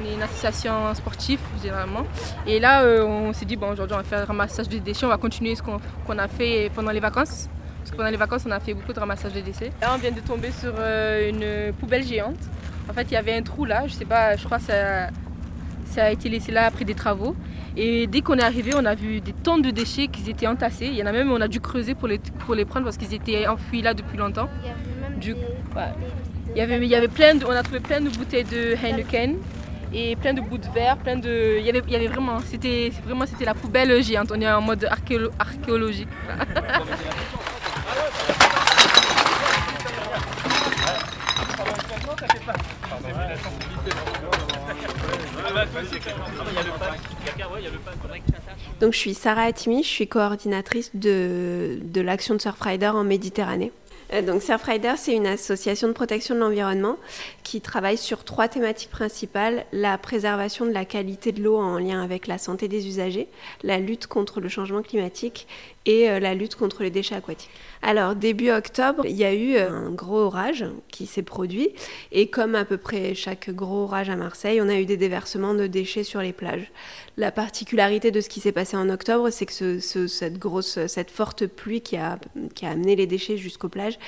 On 0.00 0.06
est 0.06 0.14
une 0.14 0.22
association 0.22 0.94
sportive 0.94 1.40
généralement. 1.62 2.06
Et 2.46 2.58
là, 2.58 2.82
euh, 2.82 3.04
on 3.04 3.32
s'est 3.32 3.44
dit, 3.44 3.56
bon, 3.56 3.70
aujourd'hui, 3.70 3.94
on 3.94 3.98
va 3.98 4.04
faire 4.04 4.20
un 4.20 4.24
ramassage 4.24 4.68
de 4.68 4.78
déchets. 4.78 5.04
On 5.04 5.10
va 5.10 5.18
continuer 5.18 5.54
ce 5.54 5.62
qu'on 5.62 6.18
a 6.18 6.28
fait 6.28 6.70
pendant 6.74 6.90
les 6.90 7.00
vacances. 7.00 7.48
Parce 7.78 7.90
que 7.90 7.96
pendant 7.96 8.10
les 8.10 8.16
vacances, 8.16 8.44
on 8.46 8.50
a 8.50 8.60
fait 8.60 8.74
beaucoup 8.74 8.92
de 8.92 9.00
ramassage 9.00 9.32
de 9.32 9.40
déchets. 9.40 9.72
Là, 9.80 9.92
on 9.94 9.98
vient 9.98 10.10
de 10.10 10.20
tomber 10.20 10.50
sur 10.52 10.72
euh, 10.78 11.28
une 11.28 11.72
poubelle 11.74 12.06
géante. 12.06 12.38
En 12.88 12.92
fait, 12.92 13.02
il 13.10 13.12
y 13.12 13.16
avait 13.16 13.34
un 13.34 13.42
trou 13.42 13.64
là. 13.64 13.86
Je 13.86 13.92
sais 13.92 14.04
pas, 14.04 14.36
je 14.36 14.44
crois 14.44 14.58
que 14.58 14.64
ça, 14.64 15.08
ça 15.86 16.04
a 16.04 16.10
été 16.10 16.28
laissé 16.28 16.50
là 16.50 16.66
après 16.66 16.84
des 16.84 16.94
travaux. 16.94 17.36
Et 17.76 18.06
dès 18.06 18.20
qu'on 18.20 18.38
est 18.38 18.42
arrivé, 18.42 18.72
on 18.76 18.84
a 18.84 18.94
vu 18.94 19.20
des 19.20 19.32
tonnes 19.32 19.62
de 19.62 19.70
déchets 19.70 20.08
qui 20.08 20.28
étaient 20.28 20.46
entassés. 20.46 20.86
Il 20.86 20.94
y 20.94 21.02
en 21.02 21.06
a 21.06 21.12
même, 21.12 21.30
on 21.30 21.40
a 21.40 21.48
dû 21.48 21.60
creuser 21.60 21.94
pour 21.94 22.08
les, 22.08 22.18
pour 22.18 22.54
les 22.54 22.64
prendre 22.64 22.84
parce 22.84 22.96
qu'ils 22.96 23.14
étaient 23.14 23.46
enfouis 23.46 23.82
là 23.82 23.94
depuis 23.94 24.16
longtemps. 24.16 24.48
Du, 25.20 25.34
ouais. 25.34 25.92
il, 26.54 26.58
y 26.58 26.60
avait, 26.62 26.78
il 26.78 26.88
y 26.88 26.94
avait 26.94 27.08
plein 27.08 27.34
de, 27.34 27.44
on 27.44 27.50
a 27.50 27.62
trouvé 27.62 27.80
plein 27.80 28.00
de 28.00 28.08
bouteilles 28.08 28.44
de 28.44 28.74
Heineken 28.82 29.36
et 29.92 30.16
plein 30.16 30.32
de 30.32 30.40
bouts 30.40 30.58
de 30.58 30.68
verre, 30.70 30.96
plein 30.96 31.16
de, 31.16 31.58
il 31.58 31.64
y 31.66 31.96
avait, 31.96 32.06
vraiment, 32.06 32.38
c'était 32.40 32.92
vraiment, 33.04 33.26
c'était 33.26 33.44
la 33.44 33.54
poubelle 33.54 34.02
géante. 34.02 34.32
On 34.34 34.40
est 34.40 34.50
en 34.50 34.60
mode 34.60 34.84
archéolo, 34.84 35.30
archéologique. 35.38 36.08
Donc 48.80 48.92
je 48.94 48.98
suis 48.98 49.14
Sarah 49.14 49.42
Attimi, 49.42 49.82
je 49.82 49.88
suis 49.88 50.08
coordinatrice 50.08 50.90
de, 50.94 51.78
de 51.82 52.00
l'action 52.00 52.34
de 52.34 52.40
Surfrider 52.40 52.88
en 52.88 53.04
Méditerranée. 53.04 53.72
Euh, 54.12 54.22
donc 54.22 54.42
Surfrider, 54.42 54.94
c'est 54.96 55.14
une 55.14 55.26
association 55.26 55.88
de 55.88 55.92
protection 55.92 56.34
de 56.34 56.40
l'environnement 56.40 56.96
qui 57.42 57.60
travaille 57.60 57.96
sur 57.96 58.24
trois 58.24 58.48
thématiques 58.48 58.90
principales 58.90 59.64
la 59.72 59.98
préservation 59.98 60.66
de 60.66 60.72
la 60.72 60.84
qualité 60.84 61.32
de 61.32 61.42
l'eau 61.42 61.56
en 61.56 61.78
lien 61.78 62.02
avec 62.02 62.26
la 62.26 62.38
santé 62.38 62.68
des 62.68 62.86
usagers, 62.86 63.28
la 63.62 63.78
lutte 63.78 64.06
contre 64.06 64.40
le 64.40 64.48
changement 64.48 64.82
climatique 64.82 65.46
et 65.86 66.10
euh, 66.10 66.20
la 66.20 66.34
lutte 66.34 66.56
contre 66.56 66.82
les 66.82 66.90
déchets 66.90 67.14
aquatiques. 67.14 67.50
Alors, 67.82 68.14
début 68.14 68.50
octobre, 68.50 69.06
il 69.06 69.16
y 69.16 69.24
a 69.24 69.32
eu 69.32 69.56
euh, 69.56 69.70
un 69.70 69.90
gros 69.90 70.18
orage 70.18 70.66
qui 70.88 71.06
s'est 71.06 71.22
produit. 71.22 71.70
Et 72.12 72.26
comme 72.28 72.54
à 72.54 72.64
peu 72.64 72.76
près 72.76 73.14
chaque 73.14 73.50
gros 73.50 73.84
orage 73.84 74.10
à 74.10 74.16
Marseille, 74.16 74.60
on 74.60 74.68
a 74.68 74.78
eu 74.78 74.84
des 74.84 74.98
déversements 74.98 75.54
de 75.54 75.66
déchets 75.66 76.04
sur 76.04 76.20
les 76.20 76.32
plages. 76.32 76.70
La 77.16 77.32
particularité 77.32 78.10
de 78.10 78.20
ce 78.20 78.28
qui 78.28 78.40
s'est 78.40 78.52
passé 78.52 78.76
en 78.76 78.90
octobre, 78.90 79.30
c'est 79.30 79.46
que 79.46 79.80
ce, 79.80 80.06
cette 80.06 80.38
grosse, 80.38 80.78
cette 80.86 81.10
forte 81.10 81.46
pluie 81.46 81.80
qui 81.80 81.96
a, 81.96 82.18
qui 82.54 82.66
a 82.66 82.70
amené 82.70 82.96
les 82.96 83.06
déchets 83.06 83.38
jusqu'aux 83.38 83.68
plages, 83.68 83.98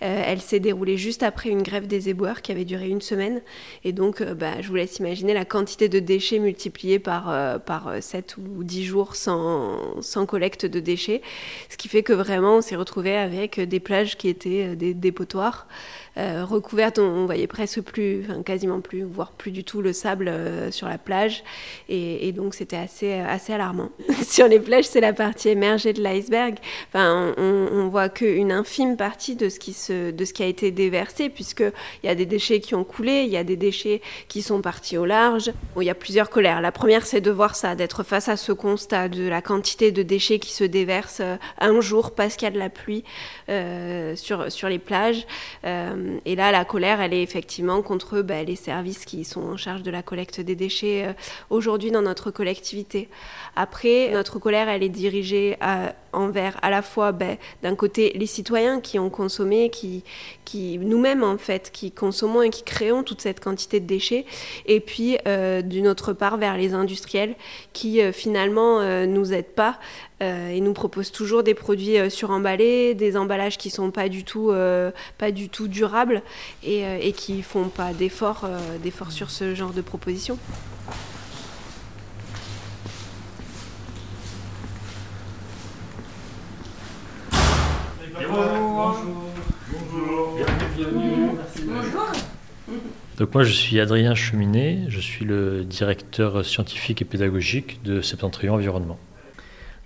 elle 0.00 0.40
s'est 0.40 0.60
déroulée 0.60 0.96
juste 0.96 1.22
après 1.22 1.50
une 1.50 1.62
grève 1.62 1.86
des 1.86 2.08
éboueurs 2.08 2.42
qui 2.42 2.52
avait 2.52 2.64
duré 2.64 2.88
une 2.88 3.00
semaine. 3.00 3.40
Et 3.84 3.92
donc, 3.92 4.22
bah, 4.22 4.60
je 4.60 4.68
vous 4.68 4.76
laisse 4.76 4.98
imaginer 4.98 5.34
la 5.34 5.44
quantité 5.44 5.88
de 5.88 5.98
déchets 5.98 6.38
multipliée 6.38 6.98
par, 6.98 7.60
par 7.62 7.92
7 8.00 8.36
ou 8.38 8.64
10 8.64 8.84
jours 8.84 9.16
sans, 9.16 10.00
sans 10.02 10.26
collecte 10.26 10.66
de 10.66 10.80
déchets. 10.80 11.22
Ce 11.68 11.76
qui 11.76 11.88
fait 11.88 12.02
que 12.02 12.12
vraiment, 12.12 12.56
on 12.56 12.60
s'est 12.60 12.76
retrouvé 12.76 13.16
avec 13.16 13.60
des 13.60 13.80
plages 13.80 14.16
qui 14.16 14.28
étaient 14.28 14.68
euh, 14.68 14.74
des 14.74 14.94
dépotoirs 14.94 15.66
euh, 16.18 16.44
recouverte, 16.44 16.98
on, 16.98 17.26
voyait 17.26 17.46
presque 17.46 17.80
plus, 17.80 18.24
enfin, 18.24 18.42
quasiment 18.42 18.80
plus, 18.80 19.02
voire 19.02 19.32
plus 19.32 19.50
du 19.50 19.62
tout 19.62 19.82
le 19.82 19.92
sable 19.92 20.28
euh, 20.28 20.70
sur 20.70 20.88
la 20.88 20.98
plage. 20.98 21.44
Et, 21.88 22.32
donc 22.32 22.54
c'était 22.54 22.76
assez, 22.76 23.12
assez 23.12 23.52
alarmant. 23.52 23.90
sur 24.22 24.48
les 24.48 24.60
plages, 24.60 24.84
c'est 24.84 25.00
la 25.00 25.12
partie 25.12 25.48
émergée 25.48 25.92
de 25.92 26.02
l'iceberg. 26.02 26.56
Enfin, 26.88 27.34
on, 27.36 27.68
on 27.72 27.88
voit 27.88 28.08
qu'une 28.08 28.52
infime 28.52 28.96
partie 28.96 29.36
de 29.36 29.48
ce, 29.48 29.58
qui 29.58 29.72
se, 29.72 30.10
de 30.10 30.24
ce 30.24 30.32
qui 30.32 30.42
a 30.42 30.46
été 30.46 30.70
déversé, 30.70 31.28
puisqu'il 31.28 31.72
y 32.04 32.08
a 32.08 32.14
des 32.14 32.26
déchets 32.26 32.60
qui 32.60 32.74
ont 32.74 32.84
coulé, 32.84 33.22
il 33.22 33.30
y 33.30 33.36
a 33.36 33.44
des 33.44 33.56
déchets 33.56 34.02
qui 34.28 34.42
sont 34.42 34.60
partis 34.60 34.98
au 34.98 35.06
large. 35.06 35.52
Il 35.76 35.84
y 35.84 35.90
a 35.90 35.94
plusieurs 35.94 36.30
colères. 36.30 36.60
La 36.60 36.72
première, 36.72 37.06
c'est 37.06 37.20
de 37.20 37.30
voir 37.30 37.54
ça, 37.54 37.74
d'être 37.74 38.02
face 38.02 38.28
à 38.28 38.36
ce 38.36 38.52
constat 38.52 39.08
de 39.08 39.28
la 39.28 39.40
quantité 39.40 39.92
de 39.92 40.02
déchets 40.02 40.38
qui 40.38 40.52
se 40.52 40.64
déversent 40.64 41.20
euh, 41.20 41.36
un 41.60 41.80
jour 41.80 42.14
parce 42.14 42.36
qu'il 42.36 42.46
y 42.46 42.50
a 42.50 42.54
de 42.54 42.58
la 42.58 42.70
pluie 42.70 43.04
sur, 44.16 44.50
sur 44.52 44.68
les 44.68 44.78
plages. 44.78 45.26
Euh, 45.64 46.07
et 46.24 46.36
là, 46.36 46.52
la 46.52 46.64
colère, 46.64 47.00
elle 47.00 47.14
est 47.14 47.22
effectivement 47.22 47.82
contre 47.82 48.22
bah, 48.22 48.42
les 48.42 48.56
services 48.56 49.04
qui 49.04 49.24
sont 49.24 49.42
en 49.42 49.56
charge 49.56 49.82
de 49.82 49.90
la 49.90 50.02
collecte 50.02 50.40
des 50.40 50.54
déchets 50.54 51.06
euh, 51.06 51.12
aujourd'hui 51.50 51.90
dans 51.90 52.02
notre 52.02 52.30
collectivité. 52.30 53.08
Après, 53.56 54.10
notre 54.12 54.38
colère, 54.38 54.68
elle 54.68 54.82
est 54.82 54.88
dirigée 54.88 55.56
envers 56.12 56.58
à 56.62 56.70
la 56.70 56.82
fois 56.82 57.12
bah, 57.12 57.36
d'un 57.62 57.74
côté 57.74 58.12
les 58.14 58.26
citoyens 58.26 58.80
qui 58.80 58.98
ont 58.98 59.10
consommé, 59.10 59.70
qui, 59.70 60.04
nous-mêmes 60.78 61.22
en 61.22 61.38
fait, 61.38 61.70
qui 61.72 61.92
consommons 61.92 62.42
et 62.42 62.50
qui 62.50 62.62
créons 62.62 63.02
toute 63.02 63.20
cette 63.20 63.40
quantité 63.40 63.80
de 63.80 63.86
déchets, 63.86 64.24
et 64.66 64.80
puis 64.80 65.18
euh, 65.26 65.62
d'une 65.62 65.88
autre 65.88 66.12
part 66.12 66.36
vers 66.36 66.56
les 66.56 66.72
industriels 66.74 67.34
qui 67.72 68.00
finalement 68.12 69.06
nous 69.06 69.32
aident 69.32 69.44
pas 69.44 69.78
euh, 70.20 70.52
ils 70.54 70.64
nous 70.64 70.72
proposent 70.72 71.12
toujours 71.12 71.42
des 71.42 71.54
produits 71.54 71.98
euh, 71.98 72.10
suremballés, 72.10 72.94
des 72.94 73.16
emballages 73.16 73.56
qui 73.56 73.70
sont 73.70 73.90
pas 73.90 74.08
du 74.08 74.24
tout, 74.24 74.50
euh, 74.50 74.90
pas 75.16 75.30
du 75.30 75.48
tout 75.48 75.68
durables 75.68 76.22
et, 76.64 76.82
et 77.06 77.12
qui 77.12 77.42
font 77.42 77.68
pas 77.68 77.92
d'efforts, 77.92 78.48
d'efforts 78.82 79.12
sur 79.12 79.30
ce 79.30 79.54
genre 79.54 79.72
de 79.72 79.80
propositions. 79.80 80.38
Donc 93.16 93.34
moi 93.34 93.42
je 93.42 93.52
suis 93.52 93.80
Adrien 93.80 94.14
Cheminet, 94.14 94.84
je 94.88 95.00
suis 95.00 95.24
le 95.24 95.64
directeur 95.64 96.44
scientifique 96.44 97.02
et 97.02 97.04
pédagogique 97.04 97.82
de 97.82 98.00
Septentrion 98.00 98.54
Environnement. 98.54 98.98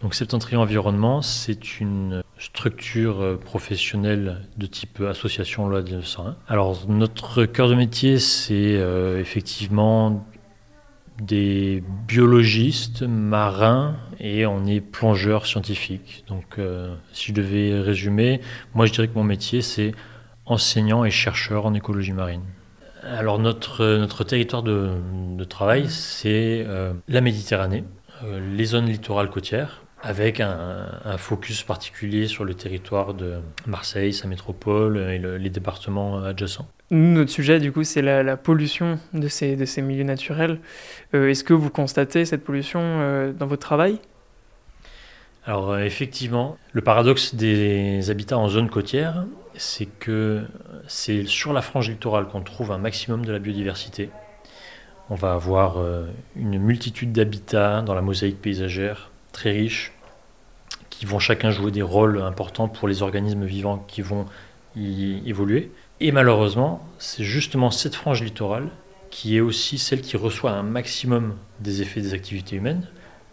Donc 0.02 0.14
Septentrion 0.14 0.60
Environnement, 0.60 1.22
c'est 1.22 1.78
une 1.78 2.24
structure 2.36 3.20
euh, 3.20 3.36
professionnelle 3.36 4.40
de 4.56 4.66
type 4.66 5.00
association 5.00 5.68
loi 5.68 5.80
1901. 5.82 6.36
Alors 6.48 6.88
notre 6.88 7.44
cœur 7.44 7.68
de 7.68 7.76
métier, 7.76 8.18
c'est 8.18 8.76
euh, 8.76 9.20
effectivement 9.20 10.26
des 11.20 11.84
biologistes, 12.08 13.02
marins 13.02 13.94
et 14.18 14.44
on 14.44 14.66
est 14.66 14.80
plongeurs 14.80 15.46
scientifiques. 15.46 16.24
Donc 16.26 16.58
euh, 16.58 16.96
si 17.12 17.28
je 17.28 17.34
devais 17.34 17.78
résumer, 17.78 18.40
moi 18.74 18.86
je 18.86 18.92
dirais 18.92 19.06
que 19.06 19.14
mon 19.14 19.22
métier 19.22 19.62
c'est 19.62 19.92
enseignant 20.46 21.04
et 21.04 21.12
chercheur 21.12 21.64
en 21.64 21.74
écologie 21.74 22.12
marine. 22.12 22.42
Alors 23.04 23.38
notre, 23.38 23.98
notre 23.98 24.24
territoire 24.24 24.64
de, 24.64 24.94
travail 25.48 25.88
c'est 25.88 26.66
la 27.08 27.20
Méditerranée, 27.20 27.84
les 28.56 28.64
zones 28.64 28.86
littorales 28.86 29.28
côtières, 29.28 29.81
avec 30.02 30.40
un, 30.40 31.16
focus 31.16 31.62
particulier 31.62 32.26
sur 32.26 32.44
le 32.44 32.54
territoire 32.54 33.14
de 33.14 33.36
Marseille, 33.66 34.12
sa 34.12 34.26
métropole 34.26 34.98
et 34.98 35.18
les 35.38 35.50
départements 35.50 36.24
adjacents. 36.24 36.66
notre 36.90 37.30
sujet, 37.30 37.60
du 37.60 37.70
coup, 37.70 37.84
c'est 37.84 38.02
la, 38.02 38.36
pollution 38.36 38.98
de 39.14 39.28
ces, 39.28 39.54
de 39.54 39.64
ces 39.64 39.80
milieux 39.80 40.04
naturels. 40.04 40.58
Euh, 41.14 41.28
est-ce 41.28 41.44
que 41.44 41.54
vous 41.54 41.70
constatez 41.70 42.24
cette 42.24 42.42
pollution 42.42 42.80
euh, 42.82 43.32
dans 43.32 43.46
votre 43.46 43.62
travail? 43.62 44.00
Alors, 45.46 45.70
euh, 45.70 45.84
effectivement, 45.84 46.56
le 46.72 46.80
paradoxe 46.82 47.36
des 47.36 48.10
habitats 48.10 48.38
en 48.38 48.48
zone 48.48 48.70
côtière, 48.70 49.24
c'est 49.54 49.86
que 49.86 50.42
c'est 50.88 51.26
sur 51.26 51.52
la 51.52 51.62
frange 51.62 51.88
littorale 51.88 52.26
qu'on 52.26 52.42
trouve 52.42 52.72
un 52.72 52.78
maximum 52.78 53.24
de 53.24 53.30
la 53.30 53.38
biodiversité. 53.38 54.10
On 55.10 55.14
va 55.14 55.34
avoir 55.34 55.76
une 56.36 56.58
multitude 56.58 57.12
d'habitats 57.12 57.82
dans 57.82 57.94
la 57.94 58.00
mosaïque 58.00 58.40
paysagère 58.40 59.11
très 59.32 59.50
riches, 59.50 59.92
qui 60.90 61.06
vont 61.06 61.18
chacun 61.18 61.50
jouer 61.50 61.70
des 61.70 61.82
rôles 61.82 62.20
importants 62.22 62.68
pour 62.68 62.86
les 62.86 63.02
organismes 63.02 63.44
vivants 63.44 63.84
qui 63.88 64.02
vont 64.02 64.26
y 64.76 65.20
évoluer. 65.26 65.72
Et 66.00 66.12
malheureusement, 66.12 66.86
c'est 66.98 67.24
justement 67.24 67.70
cette 67.70 67.94
frange 67.94 68.22
littorale 68.22 68.68
qui 69.10 69.36
est 69.36 69.40
aussi 69.40 69.78
celle 69.78 70.00
qui 70.00 70.16
reçoit 70.16 70.52
un 70.52 70.62
maximum 70.62 71.36
des 71.60 71.82
effets 71.82 72.00
des 72.00 72.14
activités 72.14 72.56
humaines, 72.56 72.88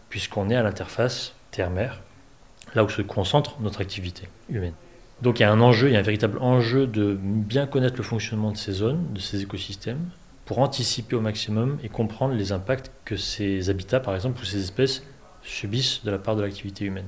puisqu'on 0.09 0.49
est 0.49 0.55
à 0.55 0.63
l'interface 0.63 1.33
terre-mer, 1.51 2.01
là 2.75 2.83
où 2.83 2.89
se 2.89 3.01
concentre 3.01 3.59
notre 3.61 3.81
activité 3.81 4.27
humaine. 4.49 4.73
Donc 5.21 5.39
il 5.39 5.43
y 5.43 5.45
a 5.45 5.51
un 5.51 5.61
enjeu, 5.61 5.89
il 5.89 5.93
y 5.93 5.95
a 5.95 5.99
un 5.99 6.03
véritable 6.03 6.37
enjeu 6.39 6.85
de 6.85 7.17
bien 7.19 7.65
connaître 7.65 7.97
le 7.97 8.03
fonctionnement 8.03 8.51
de 8.51 8.57
ces 8.57 8.73
zones, 8.73 9.13
de 9.13 9.19
ces 9.19 9.41
écosystèmes, 9.41 10.09
pour 10.45 10.59
anticiper 10.59 11.15
au 11.15 11.21
maximum 11.21 11.77
et 11.83 11.89
comprendre 11.89 12.33
les 12.33 12.51
impacts 12.51 12.91
que 13.05 13.15
ces 13.15 13.69
habitats, 13.69 13.99
par 13.99 14.15
exemple, 14.15 14.41
ou 14.41 14.45
ces 14.45 14.61
espèces 14.61 15.03
subissent 15.49 16.03
de 16.03 16.11
la 16.11 16.17
part 16.17 16.35
de 16.35 16.41
l'activité 16.41 16.85
humaine. 16.85 17.07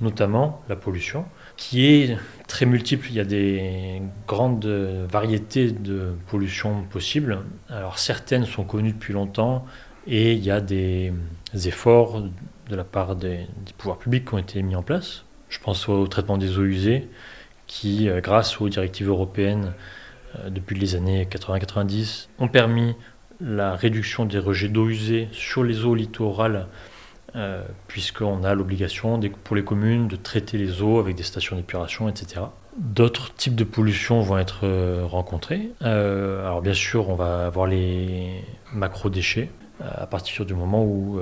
Notamment 0.00 0.62
la 0.68 0.74
pollution, 0.74 1.24
qui 1.56 1.86
est 1.86 2.16
très 2.48 2.66
multiple. 2.66 3.06
Il 3.10 3.14
y 3.14 3.20
a 3.20 3.24
des 3.24 4.02
grandes 4.26 4.66
variétés 4.66 5.70
de 5.70 6.14
pollution 6.26 6.82
possibles. 6.90 7.42
Alors 7.68 8.00
certaines 8.00 8.44
sont 8.44 8.64
connues 8.64 8.92
depuis 8.92 9.12
longtemps 9.12 9.64
et 10.08 10.32
il 10.32 10.44
y 10.44 10.50
a 10.50 10.60
des 10.60 11.12
efforts 11.54 12.24
de 12.68 12.76
la 12.76 12.84
part 12.84 13.16
des, 13.16 13.46
pouvoirs 13.78 13.98
publics 13.98 14.26
qui 14.26 14.34
ont 14.34 14.38
été 14.38 14.62
mis 14.62 14.76
en 14.76 14.82
place. 14.82 15.24
Je 15.48 15.58
pense 15.58 15.88
au 15.88 16.06
traitement 16.06 16.38
des 16.38 16.58
eaux 16.58 16.64
usées 16.64 17.08
qui, 17.66 18.08
euh, 18.08 18.20
grâce 18.20 18.60
aux 18.60 18.68
directives 18.68 19.08
européennes 19.08 19.72
euh, 20.38 20.50
depuis 20.50 20.78
les 20.78 20.94
années 20.94 21.26
80-90, 21.30 22.28
ont 22.38 22.48
permis 22.48 22.94
la 23.40 23.74
réduction 23.74 24.24
des 24.24 24.38
rejets 24.38 24.68
d'eau 24.68 24.88
usée 24.88 25.28
sur 25.32 25.64
les 25.64 25.84
eaux 25.84 25.94
littorales 25.94 26.66
euh, 27.36 27.64
puisqu'on 27.88 28.44
a 28.44 28.54
l'obligation 28.54 29.18
pour 29.42 29.56
les 29.56 29.64
communes 29.64 30.06
de 30.06 30.14
traiter 30.14 30.56
les 30.56 30.82
eaux 30.82 31.00
avec 31.00 31.16
des 31.16 31.24
stations 31.24 31.56
d'épuration, 31.56 32.08
etc. 32.08 32.42
D'autres 32.78 33.34
types 33.34 33.56
de 33.56 33.64
pollution 33.64 34.20
vont 34.20 34.38
être 34.38 34.60
euh, 34.62 35.04
rencontrés. 35.04 35.70
Euh, 35.82 36.46
alors 36.46 36.62
bien 36.62 36.74
sûr, 36.74 37.08
on 37.08 37.16
va 37.16 37.46
avoir 37.46 37.66
les 37.66 38.44
macro-déchets 38.72 39.50
à 39.80 40.06
partir 40.06 40.46
du 40.46 40.54
moment 40.54 40.84
où 40.84 41.18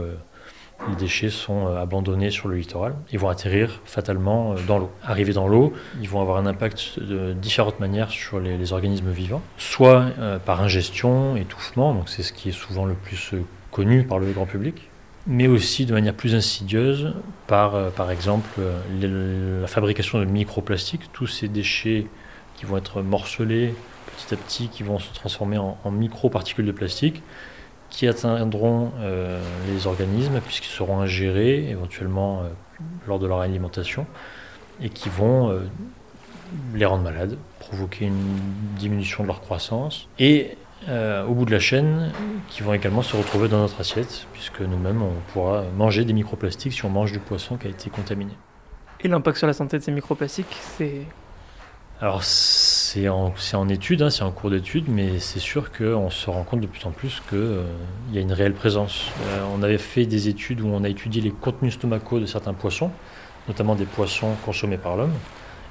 les 0.87 0.95
déchets 0.97 1.31
sont 1.31 1.69
abandonnés 1.69 2.31
sur 2.31 2.49
le 2.49 2.57
littoral. 2.57 2.95
Ils 3.11 3.19
vont 3.19 3.31
atterrir 3.31 3.81
fatalement 3.87 4.55
dans 4.69 4.79
l'eau. 4.79 4.91
Arriver 5.03 5.33
dans 5.33 5.49
l'eau, 5.49 5.73
ils 6.03 6.09
vont 6.09 6.21
avoir 6.21 6.37
un 6.37 6.45
impact 6.45 7.01
de 7.01 7.33
différentes 7.33 7.81
manières 7.81 8.11
sur 8.11 8.39
les 8.39 8.73
organismes 8.75 9.11
vivants, 9.11 9.41
soit 9.57 10.05
par 10.45 10.61
ingestion, 10.61 11.35
étouffement, 11.37 11.95
donc 11.95 12.11
c'est 12.11 12.23
ce 12.23 12.35
qui 12.35 12.51
est 12.51 12.53
souvent 12.53 12.85
le 12.85 12.95
plus 12.95 13.33
connu 13.71 14.05
par 14.05 14.19
le 14.19 14.31
grand 14.33 14.47
public, 14.47 14.91
mais 15.27 15.47
aussi 15.47 15.87
de 15.87 15.93
manière 15.93 16.15
plus 16.15 16.35
insidieuse 16.35 17.15
par, 17.47 17.75
euh, 17.75 17.91
par 17.91 18.11
exemple, 18.11 18.49
euh, 18.59 19.61
la 19.61 19.67
fabrication 19.67 20.19
de 20.19 20.25
microplastiques, 20.25 21.13
tous 21.13 21.27
ces 21.27 21.49
déchets 21.49 22.07
qui 22.57 22.67
vont 22.67 22.77
être 22.77 23.03
morcelés 23.03 23.75
petit 24.17 24.35
à 24.35 24.37
petit, 24.37 24.69
qui 24.69 24.83
vont 24.83 24.99
se 24.99 25.13
transformer 25.15 25.59
en, 25.59 25.91
micro-particules 25.91 26.67
de 26.67 26.73
plastique, 26.73 27.23
qui 27.89 28.09
atteindront 28.09 28.93
euh, 29.01 29.41
les 29.73 29.87
organismes 29.87 30.41
puisqu'ils 30.41 30.71
seront 30.71 31.01
ingérés 31.01 31.69
éventuellement 31.69 32.43
lors 33.07 33.19
de 33.19 33.27
leur 33.27 33.41
alimentation 33.41 34.07
et 34.81 34.89
qui 34.89 35.09
vont 35.09 35.59
les 36.75 36.85
rendre 36.85 37.05
malades, 37.05 37.37
provoquer 37.59 38.07
une 38.07 38.37
diminution 38.77 39.23
de 39.23 39.29
leur 39.29 39.41
croissance. 39.41 40.09
Et 40.19 40.57
euh, 40.89 41.25
au 41.25 41.35
bout 41.35 41.45
de 41.45 41.51
la 41.51 41.61
chaîne 41.61 42.11
qui 42.49 42.63
vont 42.63 42.75
également 42.75 43.03
se 43.03 43.17
retrouver 43.17 43.49
dans 43.49 43.59
notre 43.59 43.81
assiette 43.81 44.27
puisque 44.33 44.61
nous-mêmes 44.61 45.03
on 45.03 45.15
pourra 45.33 45.65
manger 45.77 46.05
des 46.05 46.13
microplastiques 46.13 46.73
si 46.73 46.85
on 46.85 46.91
mange 46.91 47.13
du 47.13 47.19
poisson 47.19 47.57
qui 47.57 47.67
a 47.67 47.71
été 47.71 47.91
contaminé. 47.91 48.33
Et 49.01 49.09
l'impact 49.09 49.39
sur 49.39 49.47
la 49.47 49.53
santé 49.53 49.79
de 49.79 49.83
ces 49.83 49.93
microplastiques, 49.93 50.57
c'est 50.77 51.03
alors 52.03 52.25
c'est 52.25 53.09
en, 53.09 53.33
en, 53.55 53.69
étude, 53.69 54.03
hein, 54.03 54.11
c'est 54.11 54.25
en 54.25 54.33
cours 54.33 54.51
d'étude, 54.51 54.87
mais 54.89 55.21
c'est 55.21 55.39
sûr 55.39 55.71
qu'on 55.71 56.11
se 56.11 56.29
rend 56.31 56.43
compte 56.43 56.61
de 56.61 56.67
plus 56.67 56.85
en 56.85 56.91
plus 56.91 57.23
qu'il 57.29 57.39
euh, 57.39 57.65
y 58.13 58.19
a 58.19 58.21
une 58.21 58.33
réelle 58.33 58.55
présence. 58.55 59.07
Euh, 59.29 59.45
on 59.57 59.63
avait 59.63 59.79
fait 59.79 60.05
des 60.05 60.27
études 60.27 60.63
où 60.63 60.67
on 60.67 60.83
a 60.83 60.89
étudié 60.89 61.23
les 61.23 61.31
contenus 61.31 61.75
stomacaux 61.75 62.19
de 62.19 62.27
certains 62.27 62.55
poissons, 62.55 62.91
notamment 63.47 63.77
des 63.77 63.85
poissons 63.85 64.35
consommés 64.45 64.79
par 64.79 64.97
l'homme, 64.97 65.15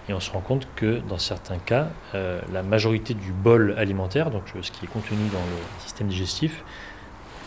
et 0.10 0.14
on 0.14 0.20
se 0.20 0.32
rend 0.32 0.42
compte 0.42 0.68
que 0.76 1.00
dans 1.08 1.18
certains 1.18 1.58
cas, 1.58 1.90
euh, 2.16 2.42
la 2.52 2.64
majorité 2.64 3.14
du 3.14 3.32
bol 3.32 3.76
alimentaire, 3.78 4.32
donc 4.32 4.44
ce 4.62 4.72
qui 4.72 4.86
est 4.86 4.90
contenu 4.90 5.18
dans 5.32 5.40
le 5.40 5.82
système 5.84 6.08
digestif, 6.08 6.64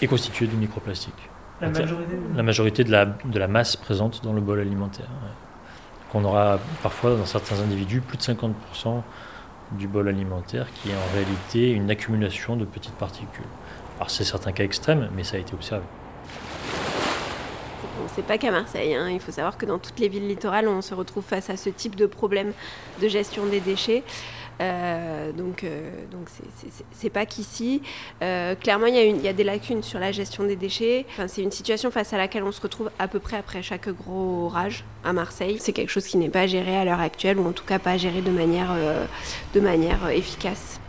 est 0.03 0.07
constitué 0.07 0.47
de 0.47 0.55
microplastiques. 0.55 1.31
La 1.61 1.69
majorité, 1.69 2.17
la 2.35 2.43
majorité 2.43 2.85
de, 2.85 2.91
la, 2.91 3.07
de 3.07 3.39
la 3.39 3.49
masse 3.49 3.77
présente 3.77 4.23
dans 4.25 4.33
le 4.33 4.41
bol 4.41 4.61
alimentaire. 4.61 5.07
Ouais 5.07 5.31
on 6.15 6.25
aura 6.25 6.59
parfois 6.83 7.17
dans 7.17 7.27
certains 7.27 7.61
individus 7.61 8.01
plus 8.01 8.17
de 8.17 8.23
50% 8.23 9.03
du 9.73 9.89
bol 9.89 10.09
alimentaire 10.09 10.67
qui 10.75 10.91
est 10.91 10.95
en 10.95 11.15
réalité 11.15 11.73
une 11.73 11.91
accumulation 11.91 12.57
de 12.57 12.65
petites 12.65 12.95
particules. 12.95 13.45
Alors 13.97 14.11
c'est 14.11 14.25
certains 14.25 14.53
cas 14.53 14.65
extrêmes, 14.65 15.11
mais 15.15 15.25
ça 15.25 15.37
a 15.37 15.41
été 15.41 15.55
observé. 15.55 15.85
C'est 18.15 18.25
pas 18.25 18.39
qu'à 18.39 18.51
Marseille, 18.51 18.95
hein. 18.95 19.09
il 19.11 19.21
faut 19.21 19.33
savoir 19.33 19.57
que 19.57 19.67
dans 19.67 19.79
toutes 19.79 19.99
les 19.99 20.09
villes 20.09 20.29
littorales, 20.29 20.69
on 20.69 20.83
se 20.83 20.95
retrouve 20.95 21.25
face 21.25 21.51
à 21.51 21.57
ce 21.57 21.71
type 21.71 21.97
de 21.97 22.07
problème 22.07 22.53
de 23.01 23.09
gestion 23.09 23.47
des 23.47 23.61
déchets. 23.61 24.03
Euh, 24.61 25.33
donc, 25.33 25.65
euh, 25.65 25.91
donc 26.11 26.29
c'est 26.93 27.11
pas 27.11 27.27
qu'ici. 27.27 27.83
Euh, 28.23 28.55
clairement, 28.55 28.87
il 28.87 28.95
y, 28.95 29.25
y, 29.25 29.29
a 29.29 29.33
des 29.33 29.45
lacunes 29.45 29.83
sur 29.83 29.99
la 29.99 30.13
gestion 30.13 30.45
des 30.45 30.57
déchets. 30.57 31.07
Enfin, 31.11 31.29
c'est 31.29 31.43
une 31.43 31.51
situation 31.51 31.91
face 31.91 32.13
à 32.13 32.19
laquelle 32.19 32.45
on 32.45 32.53
se 32.53 32.61
retrouve 32.61 32.91
à 32.99 33.09
peu 33.09 33.19
près 33.19 33.37
après 33.37 33.63
chaque 33.63 33.89
gros 33.89 34.47
orage 34.47 34.85
à 35.03 35.13
Marseille. 35.13 35.59
C'est 35.61 35.73
quelque 35.73 35.91
chose 35.91 36.07
qui 36.07 36.19
n'est 36.19 36.29
pas 36.29 36.47
géré 36.47 36.77
à 36.77 36.85
l'heure 36.85 37.01
actuelle, 37.01 37.39
ou 37.39 37.49
en 37.49 37.53
tout 37.53 37.65
cas 37.65 37.79
pas 37.79 37.97
géré 37.97 38.21
de 38.21 38.31
manière, 38.31 38.75
de 39.55 39.61
manière 39.61 40.09
efficace. 40.11 40.81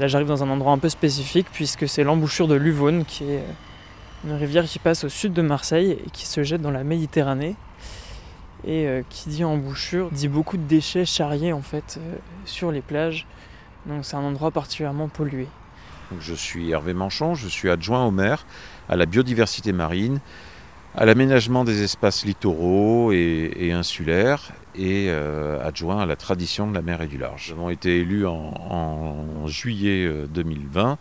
Là, 0.00 0.08
j'arrive 0.08 0.28
dans 0.28 0.42
un 0.42 0.48
endroit 0.48 0.72
un 0.72 0.78
peu 0.78 0.88
spécifique 0.88 1.46
puisque 1.52 1.86
c'est 1.86 2.04
l'embouchure 2.04 2.48
de 2.48 2.54
l'Uvonne 2.54 3.04
qui 3.04 3.24
est 3.24 3.44
une 4.24 4.32
rivière 4.32 4.64
qui 4.64 4.78
passe 4.78 5.04
au 5.04 5.10
sud 5.10 5.34
de 5.34 5.42
Marseille 5.42 5.90
et 5.90 6.10
qui 6.10 6.24
se 6.24 6.42
jette 6.42 6.62
dans 6.62 6.70
la 6.70 6.84
Méditerranée. 6.84 7.54
Et 8.64 8.86
euh, 8.86 9.02
qui 9.10 9.28
dit 9.28 9.44
embouchure 9.44 10.10
dit 10.10 10.28
beaucoup 10.28 10.56
de 10.56 10.62
déchets 10.62 11.04
charriés 11.04 11.52
en 11.52 11.60
fait 11.60 11.98
euh, 11.98 12.14
sur 12.46 12.72
les 12.72 12.80
plages. 12.80 13.26
Donc 13.84 14.06
c'est 14.06 14.16
un 14.16 14.22
endroit 14.22 14.50
particulièrement 14.50 15.08
pollué. 15.08 15.46
Je 16.18 16.32
suis 16.32 16.70
Hervé 16.70 16.94
Manchon, 16.94 17.34
je 17.34 17.48
suis 17.48 17.68
adjoint 17.68 18.06
au 18.06 18.10
maire 18.10 18.46
à 18.88 18.96
la 18.96 19.04
biodiversité 19.04 19.72
marine, 19.72 20.20
à 20.94 21.04
l'aménagement 21.04 21.64
des 21.64 21.82
espaces 21.82 22.24
littoraux 22.24 23.12
et, 23.12 23.70
insulaires 23.72 24.50
et 24.74 25.06
euh, 25.08 25.64
adjoint 25.66 26.00
à 26.00 26.06
la 26.06 26.16
tradition 26.16 26.68
de 26.68 26.74
la 26.74 26.82
mer 26.82 27.02
et 27.02 27.06
du 27.06 27.18
large. 27.18 27.52
Nous 27.52 27.60
avons 27.60 27.70
été 27.70 28.00
élus 28.00 28.26
en, 28.26 28.52
en 28.70 29.46
juillet 29.46 30.10
2020 30.28 30.98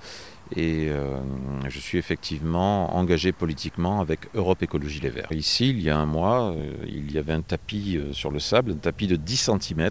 et 0.56 0.90
euh, 0.90 1.20
je 1.68 1.80
suis 1.80 2.00
effectivement 2.00 2.96
engagé 2.96 3.32
politiquement 3.32 4.02
avec 4.02 4.22
Europe 4.34 4.64
Écologie 4.64 5.00
Les 5.00 5.10
Verts. 5.10 5.32
Ici, 5.32 5.70
il 5.70 5.80
y 5.80 5.90
a 5.90 5.98
un 5.98 6.08
mois, 6.08 6.52
euh, 6.52 6.74
il 6.88 7.12
y 7.12 7.20
avait 7.20 7.34
un 7.34 7.42
tapis 7.42 7.98
euh, 7.98 8.14
sur 8.14 8.32
le 8.32 8.40
sable, 8.40 8.72
un 8.72 8.76
tapis 8.76 9.06
de 9.06 9.16
10 9.16 9.52
cm 9.52 9.90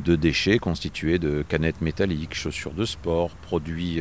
de 0.00 0.16
déchets 0.16 0.58
constitués 0.58 1.20
de 1.20 1.44
canettes 1.48 1.80
métalliques, 1.80 2.34
chaussures 2.34 2.72
de 2.72 2.84
sport, 2.84 3.30
produits 3.30 4.00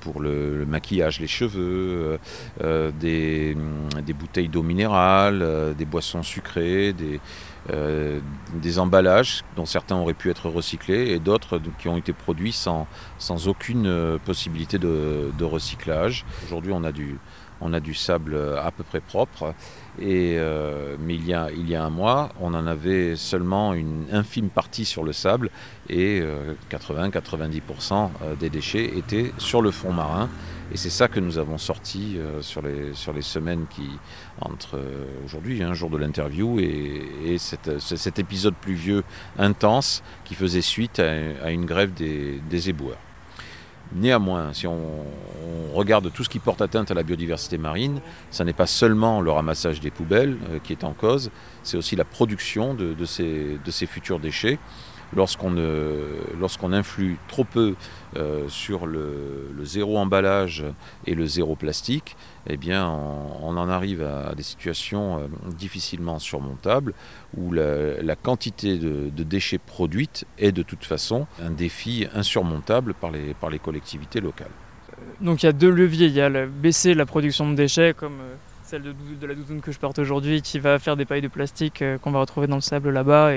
pour 0.00 0.20
le, 0.20 0.64
maquillage, 0.66 1.20
les 1.20 1.28
cheveux, 1.28 2.18
des, 2.60 3.56
des, 4.04 4.12
bouteilles 4.12 4.48
d'eau 4.48 4.62
minérale, 4.62 5.74
des 5.76 5.84
boissons 5.84 6.24
sucrées, 6.24 6.92
des, 6.92 7.20
euh, 7.70 8.20
des 8.54 8.78
emballages 8.78 9.44
dont 9.56 9.66
certains 9.66 9.96
auraient 9.96 10.14
pu 10.14 10.30
être 10.30 10.48
recyclés 10.48 11.10
et 11.10 11.18
d'autres 11.18 11.60
qui 11.78 11.88
ont 11.88 11.98
été 11.98 12.14
produits 12.14 12.52
sans, 12.52 12.86
aucune 13.46 13.86
euh, 13.86 14.18
possibilité 14.24 14.78
de, 14.78 15.44
recyclage. 15.44 16.24
Aujourd'hui, 16.46 16.72
on, 16.72 16.82
a 16.84 17.80
du, 17.80 17.94
sable 17.94 18.38
à 18.58 18.70
peu 18.70 18.84
près 18.84 19.00
propre. 19.00 19.54
Et, 20.00 20.36
euh, 20.38 20.96
mais 20.98 21.14
il 21.14 21.26
y, 21.26 21.34
a, 21.34 21.50
il 21.50 21.68
y 21.68 21.74
a 21.74 21.84
un 21.84 21.90
mois, 21.90 22.30
on 22.40 22.54
en 22.54 22.66
avait 22.66 23.16
seulement 23.16 23.74
une 23.74 24.06
infime 24.12 24.48
partie 24.48 24.84
sur 24.84 25.02
le 25.02 25.12
sable 25.12 25.50
et 25.90 26.22
80-90% 26.70 28.10
des 28.38 28.48
déchets 28.48 28.96
étaient 28.96 29.32
sur 29.38 29.60
le 29.60 29.70
fond 29.70 29.92
marin. 29.92 30.28
Et 30.70 30.76
c'est 30.76 30.90
ça 30.90 31.08
que 31.08 31.18
nous 31.18 31.38
avons 31.38 31.56
sorti 31.56 32.16
euh, 32.18 32.42
sur, 32.42 32.60
les, 32.60 32.92
sur 32.92 33.14
les 33.14 33.22
semaines 33.22 33.66
qui, 33.70 33.88
entre 34.40 34.76
euh, 34.76 35.06
aujourd'hui, 35.24 35.62
un 35.62 35.72
jour 35.72 35.88
de 35.88 35.96
l'interview, 35.96 36.60
et, 36.60 37.36
cet 37.38 38.18
épisode 38.18 38.54
pluvieux 38.60 39.04
intense 39.38 40.02
qui 40.24 40.34
faisait 40.34 40.60
suite 40.60 40.98
à, 40.98 41.50
une 41.50 41.64
grève 41.64 41.92
des, 41.94 42.68
éboueurs. 42.68 42.98
Néanmoins, 43.92 44.52
si 44.52 44.66
on, 44.66 45.04
regarde 45.72 46.12
tout 46.12 46.24
ce 46.24 46.28
qui 46.28 46.40
porte 46.40 46.60
atteinte 46.60 46.90
à 46.90 46.94
la 46.94 47.02
biodiversité 47.02 47.56
marine, 47.56 48.00
ce 48.30 48.42
n'est 48.42 48.52
pas 48.52 48.66
seulement 48.66 49.20
le 49.20 49.30
ramassage 49.30 49.80
des 49.80 49.90
poubelles 49.90 50.36
euh, 50.50 50.58
qui 50.62 50.72
est 50.72 50.84
en 50.84 50.92
cause, 50.92 51.30
c'est 51.62 51.76
aussi 51.76 51.96
la 51.96 52.04
production 52.04 52.74
de, 52.74 53.04
ces, 53.04 53.58
de 53.64 53.70
ces 53.70 53.86
futurs 53.86 54.18
déchets 54.18 54.58
lorsqu'on 55.16 56.72
influe 56.72 57.18
trop 57.28 57.44
peu 57.44 57.74
euh, 58.16 58.48
sur 58.48 58.86
le, 58.86 59.50
zéro 59.62 59.98
emballage 59.98 60.64
et 61.06 61.14
le 61.14 61.26
zéro 61.26 61.56
plastique, 61.56 62.16
eh 62.48 62.56
bien, 62.56 62.88
on, 62.88 63.56
en 63.56 63.68
arrive 63.68 64.02
à, 64.02 64.34
des 64.34 64.42
situations 64.42 65.18
euh, 65.18 65.26
difficilement 65.56 66.18
surmontables 66.18 66.94
où 67.36 67.52
la, 67.52 68.16
quantité 68.16 68.78
de, 68.78 69.10
déchets 69.22 69.58
produites 69.58 70.24
est 70.38 70.52
de 70.52 70.62
toute 70.62 70.84
façon 70.84 71.26
un 71.42 71.50
défi 71.50 72.06
insurmontable 72.14 72.94
par 72.94 73.10
les, 73.10 73.58
collectivités 73.58 74.20
locales. 74.20 74.50
Donc 75.20 75.42
il 75.42 75.46
y 75.46 75.48
a 75.48 75.52
deux 75.52 75.70
leviers, 75.70 76.06
il 76.06 76.12
y 76.14 76.20
a 76.20 76.46
baisser 76.46 76.94
la 76.94 77.06
production 77.06 77.50
de 77.50 77.54
déchets 77.54 77.94
comme 77.94 78.20
euh, 78.20 78.34
celle 78.64 78.82
de, 78.82 79.26
la 79.26 79.34
doudoune 79.34 79.60
que 79.60 79.72
je 79.72 79.78
porte 79.78 79.98
aujourd'hui 79.98 80.42
qui 80.42 80.58
va 80.58 80.78
faire 80.78 80.96
des 80.96 81.04
pailles 81.04 81.22
de 81.22 81.28
plastique 81.28 81.82
qu'on 82.02 82.10
va 82.10 82.20
retrouver 82.20 82.46
dans 82.46 82.56
le 82.56 82.62
sable 82.62 82.90
là-bas 82.90 83.32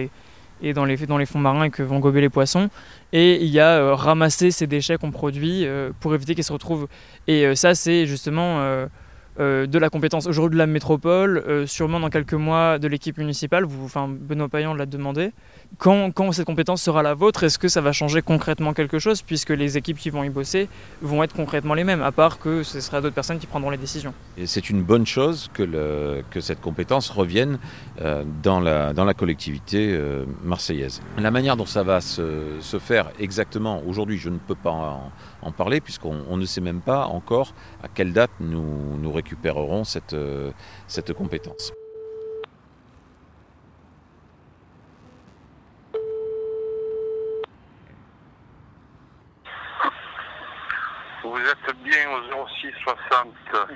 et 0.62 0.74
dans 0.74 0.86
les, 0.86 0.98
fonds 0.98 1.40
marins 1.40 1.66
et 1.66 1.70
que 1.70 1.84
vont 1.84 2.00
gober 2.00 2.22
les 2.22 2.30
poissons. 2.30 2.70
Et 3.14 3.44
il 3.44 3.50
y 3.50 3.60
a 3.60 3.78
euh, 3.78 3.96
ramasser 3.96 4.52
ces 4.52 4.68
déchets 4.68 4.98
qu'on 4.98 5.12
produit 5.12 5.66
euh, 5.66 5.92
pour 6.00 6.14
éviter 6.16 6.36
qu'ils 6.36 6.44
se 6.44 6.54
retrouvent. 6.54 6.88
Et 7.28 7.46
euh, 7.46 7.56
ça, 7.56 7.76
c'est 7.76 8.06
justement 8.06 8.88
de 9.40 9.78
la 9.78 9.90
compétence 9.90 10.28
aujourd'hui 10.28 10.56
de 10.56 10.60
la 10.60 10.68
métropole, 10.68 11.66
sûrement 11.68 12.00
dans 12.00 12.10
quelques 12.10 12.34
mois 12.34 12.80
de 12.80 12.88
l'équipe 12.88 13.18
municipale. 13.18 13.64
Vous, 13.66 13.86
enfin, 13.86 14.08
Benoît 14.10 14.50
Payan 14.50 14.74
l'a 14.74 14.86
demandé. 14.86 15.32
Quand, 15.78 16.12
quand, 16.12 16.32
cette 16.32 16.46
compétence 16.46 16.82
sera 16.82 17.02
la 17.02 17.14
vôtre, 17.14 17.44
est-ce 17.44 17.58
que 17.58 17.68
ça 17.68 17.82
va 17.82 17.92
changer 17.92 18.22
concrètement 18.22 18.74
quelque 18.74 19.00
chose 19.00 19.22
puisque 19.22 19.52
les 19.52 19.78
équipes 19.78 19.98
qui 19.98 20.10
vont 20.10 20.24
y 20.24 20.30
bosser 20.30 20.68
vont 21.02 21.24
être 21.24 21.34
concrètement 21.34 21.74
les 21.74 21.84
mêmes, 21.84 22.02
à 22.02 22.12
part 22.12 22.40
que 22.40 22.64
ce 22.64 22.80
sera 22.82 23.02
d'autres 23.02 23.16
personnes 23.16 23.40
qui 23.40 23.48
prendront 23.48 23.70
les 23.70 23.78
décisions? 23.78 24.14
C'est 24.46 24.70
une 24.70 24.84
bonne 24.84 25.06
chose 25.06 25.50
que, 25.54 25.64
le, 25.64 26.24
que 26.30 26.42
cette 26.42 26.62
compétence 26.62 27.10
revienne 27.10 27.58
euh, 28.02 28.24
dans, 28.44 28.60
la, 28.60 28.94
dans 28.94 29.06
la 29.06 29.14
collectivité 29.14 29.94
euh, 29.94 30.26
marseillaise. 30.44 31.02
La 31.18 31.32
manière 31.32 31.56
dont 31.56 31.66
ça 31.66 31.84
va 31.84 32.02
se, 32.02 32.58
se 32.60 32.80
faire 32.80 33.10
exactement, 33.20 33.82
aujourd'hui 33.88 34.18
je 34.18 34.30
ne 34.30 34.38
peux 34.38 34.56
pas 34.56 34.72
en, 34.72 35.12
en 35.42 35.52
parler 35.52 35.82
puisqu'on 35.82 36.38
ne 36.38 36.46
sait 36.46 36.62
même 36.62 36.82
pas 36.82 37.06
encore 37.06 37.54
à 37.84 37.88
quelle 37.88 38.14
date 38.14 38.32
nous, 38.40 38.98
nous 39.02 39.12
récupérerons 39.22 39.84
cette, 39.84 40.14
euh, 40.14 40.52
cette 40.88 41.14
compétence. 41.14 41.72
Vous 51.24 51.38
êtes 51.38 51.76
bien 51.84 52.10
au 52.10 52.48
06 52.48 52.74
60. 52.84 53.28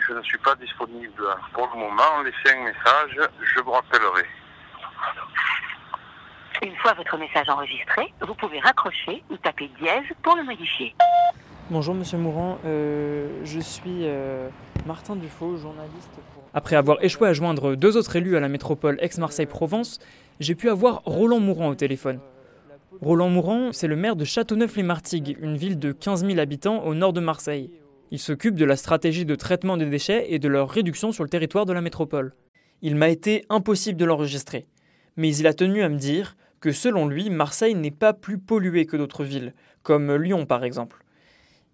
Je 0.08 0.14
ne 0.14 0.22
suis 0.24 0.38
pas 0.40 0.56
disponible 0.56 1.24
pour 1.54 1.70
le 1.74 1.80
moment. 1.80 2.22
Laissez 2.24 2.58
un 2.58 2.64
message, 2.64 3.20
je 3.42 3.60
vous 3.62 3.72
rappellerai. 3.72 4.26
Une 6.64 6.76
fois 6.78 6.94
votre 6.94 7.18
message 7.18 7.48
enregistré, 7.50 8.12
vous 8.22 8.34
pouvez 8.34 8.60
raccrocher 8.60 9.24
ou 9.30 9.38
taper 9.38 9.68
dièse 9.80 10.06
pour 10.24 10.36
le 10.36 10.44
modifier. 10.44 10.96
Bonjour 11.72 11.96
Monsieur 11.96 12.20
Mourant, 12.20 12.60
euh, 12.64 13.28
je 13.44 13.60
suis 13.60 14.02
euh, 14.04 14.50
Martin 14.86 15.16
Dufaux, 15.16 15.58
journaliste. 15.58 16.12
Après 16.54 16.76
avoir 16.76 17.04
échoué 17.04 17.28
à 17.28 17.34
joindre 17.34 17.76
deux 17.76 17.98
autres 17.98 18.16
élus 18.16 18.38
à 18.38 18.40
la 18.40 18.50
métropole 18.50 19.00
Aix-Marseille-Provence, 19.02 19.98
j'ai 20.40 20.54
pu 20.54 20.70
avoir 20.70 21.02
Roland 21.06 21.40
Mourant 21.40 21.70
au 21.70 21.76
téléphone. 21.76 22.20
Roland 23.02 23.30
Mourant, 23.30 23.72
c'est 23.72 23.88
le 23.88 23.96
maire 23.96 24.16
de 24.16 24.24
Châteauneuf-les-Martigues, 24.26 25.38
une 25.42 25.58
ville 25.58 25.80
de 25.80 25.92
15 25.92 26.24
000 26.24 26.38
habitants 26.38 26.84
au 26.84 26.94
nord 26.94 27.14
de 27.14 27.20
Marseille. 27.20 27.72
Il 28.12 28.20
s'occupe 28.20 28.56
de 28.56 28.66
la 28.66 28.76
stratégie 28.76 29.26
de 29.26 29.34
traitement 29.34 29.76
des 29.76 29.88
déchets 29.88 30.28
et 30.30 30.38
de 30.38 30.48
leur 30.48 30.70
réduction 30.70 31.12
sur 31.12 31.24
le 31.24 31.30
territoire 31.30 31.66
de 31.66 31.74
la 31.74 31.82
métropole. 31.82 32.36
Il 32.84 32.96
m'a 32.96 33.10
été 33.10 33.44
impossible 33.50 34.00
de 34.00 34.06
l'enregistrer, 34.06 34.68
mais 35.18 35.36
il 35.36 35.48
a 35.48 35.54
tenu 35.56 35.82
à 35.82 35.90
me 35.90 35.98
dire 35.98 36.38
que 36.60 36.72
selon 36.72 37.08
lui, 37.08 37.32
Marseille 37.32 37.74
n'est 37.74 37.90
pas 37.90 38.14
plus 38.14 38.38
polluée 38.38 38.86
que 38.86 38.98
d'autres 38.98 39.24
villes, 39.24 39.56
comme 39.82 40.14
Lyon 40.14 40.46
par 40.46 40.64
exemple. 40.64 41.05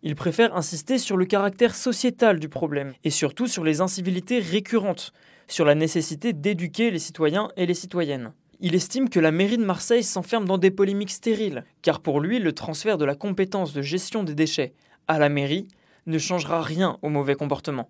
Il 0.03 0.15
préfère 0.15 0.55
insister 0.55 0.97
sur 0.97 1.15
le 1.15 1.25
caractère 1.25 1.75
sociétal 1.75 2.39
du 2.39 2.49
problème 2.49 2.93
et 3.03 3.11
surtout 3.11 3.45
sur 3.45 3.63
les 3.63 3.81
incivilités 3.81 4.39
récurrentes, 4.39 5.13
sur 5.47 5.63
la 5.63 5.75
nécessité 5.75 6.33
d'éduquer 6.33 6.89
les 6.89 6.97
citoyens 6.97 7.51
et 7.55 7.67
les 7.67 7.75
citoyennes. 7.75 8.33
Il 8.61 8.73
estime 8.73 9.09
que 9.09 9.19
la 9.19 9.31
mairie 9.31 9.57
de 9.57 9.65
Marseille 9.65 10.03
s'enferme 10.03 10.45
dans 10.45 10.57
des 10.57 10.71
polémiques 10.71 11.11
stériles, 11.11 11.65
car 11.83 11.99
pour 11.99 12.19
lui, 12.19 12.39
le 12.39 12.53
transfert 12.53 12.97
de 12.97 13.05
la 13.05 13.15
compétence 13.15 13.73
de 13.73 13.81
gestion 13.83 14.23
des 14.23 14.33
déchets 14.33 14.73
à 15.07 15.19
la 15.19 15.29
mairie 15.29 15.67
ne 16.07 16.17
changera 16.17 16.61
rien 16.61 16.97
au 17.03 17.09
mauvais 17.09 17.35
comportement. 17.35 17.89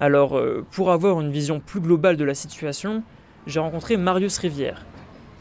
Alors, 0.00 0.36
euh, 0.36 0.64
pour 0.70 0.90
avoir 0.90 1.20
une 1.20 1.30
vision 1.30 1.60
plus 1.60 1.80
globale 1.80 2.16
de 2.16 2.24
la 2.24 2.34
situation, 2.34 3.04
j'ai 3.46 3.60
rencontré 3.60 3.96
Marius 3.96 4.38
Rivière. 4.38 4.84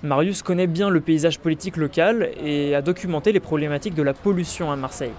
Marius 0.03 0.43
connaît 0.43 0.67
bien 0.67 0.89
le 0.89 1.01
paysage 1.01 1.39
politique 1.39 1.75
local 1.75 2.29
et 2.43 2.75
a 2.75 2.81
documenté 2.81 3.31
les 3.31 3.39
problématiques 3.39 3.95
de 3.95 4.03
la 4.03 4.13
pollution 4.13 4.71
à 4.71 4.75
Marseille. 4.75 5.11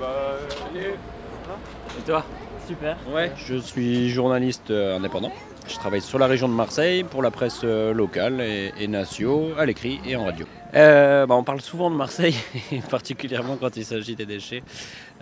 Bah, 0.00 0.38
Et 0.74 2.02
toi? 2.06 2.24
Super. 2.66 2.96
Ouais, 3.12 3.32
je 3.36 3.56
suis 3.56 4.10
journaliste 4.10 4.70
euh, 4.70 4.96
indépendant. 4.96 5.32
Je 5.66 5.74
travaille 5.74 6.00
sur 6.00 6.18
la 6.18 6.26
région 6.26 6.48
de 6.48 6.54
Marseille 6.54 7.04
pour 7.04 7.22
la 7.22 7.30
presse 7.30 7.60
euh, 7.64 7.92
locale 7.92 8.40
et, 8.40 8.72
et 8.78 8.88
nationaux, 8.88 9.50
à 9.58 9.66
l'écrit 9.66 10.00
et 10.06 10.16
en 10.16 10.24
radio. 10.24 10.46
Euh, 10.74 11.26
bah, 11.26 11.34
on 11.34 11.44
parle 11.44 11.60
souvent 11.60 11.90
de 11.90 11.96
Marseille, 11.96 12.34
particulièrement 12.90 13.56
quand 13.56 13.76
il 13.76 13.84
s'agit 13.84 14.16
des 14.16 14.26
déchets. 14.26 14.62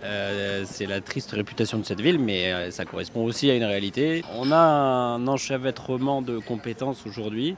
Euh, 0.03 0.63
c'est 0.65 0.85
la 0.85 1.01
triste 1.01 1.31
réputation 1.31 1.77
de 1.77 1.83
cette 1.83 1.99
ville, 1.99 2.19
mais 2.19 2.71
ça 2.71 2.85
correspond 2.85 3.25
aussi 3.25 3.49
à 3.49 3.55
une 3.55 3.63
réalité. 3.65 4.23
On 4.35 4.51
a 4.51 4.57
un 4.57 5.27
enchevêtrement 5.27 6.21
de 6.21 6.37
compétences 6.39 7.05
aujourd'hui. 7.05 7.57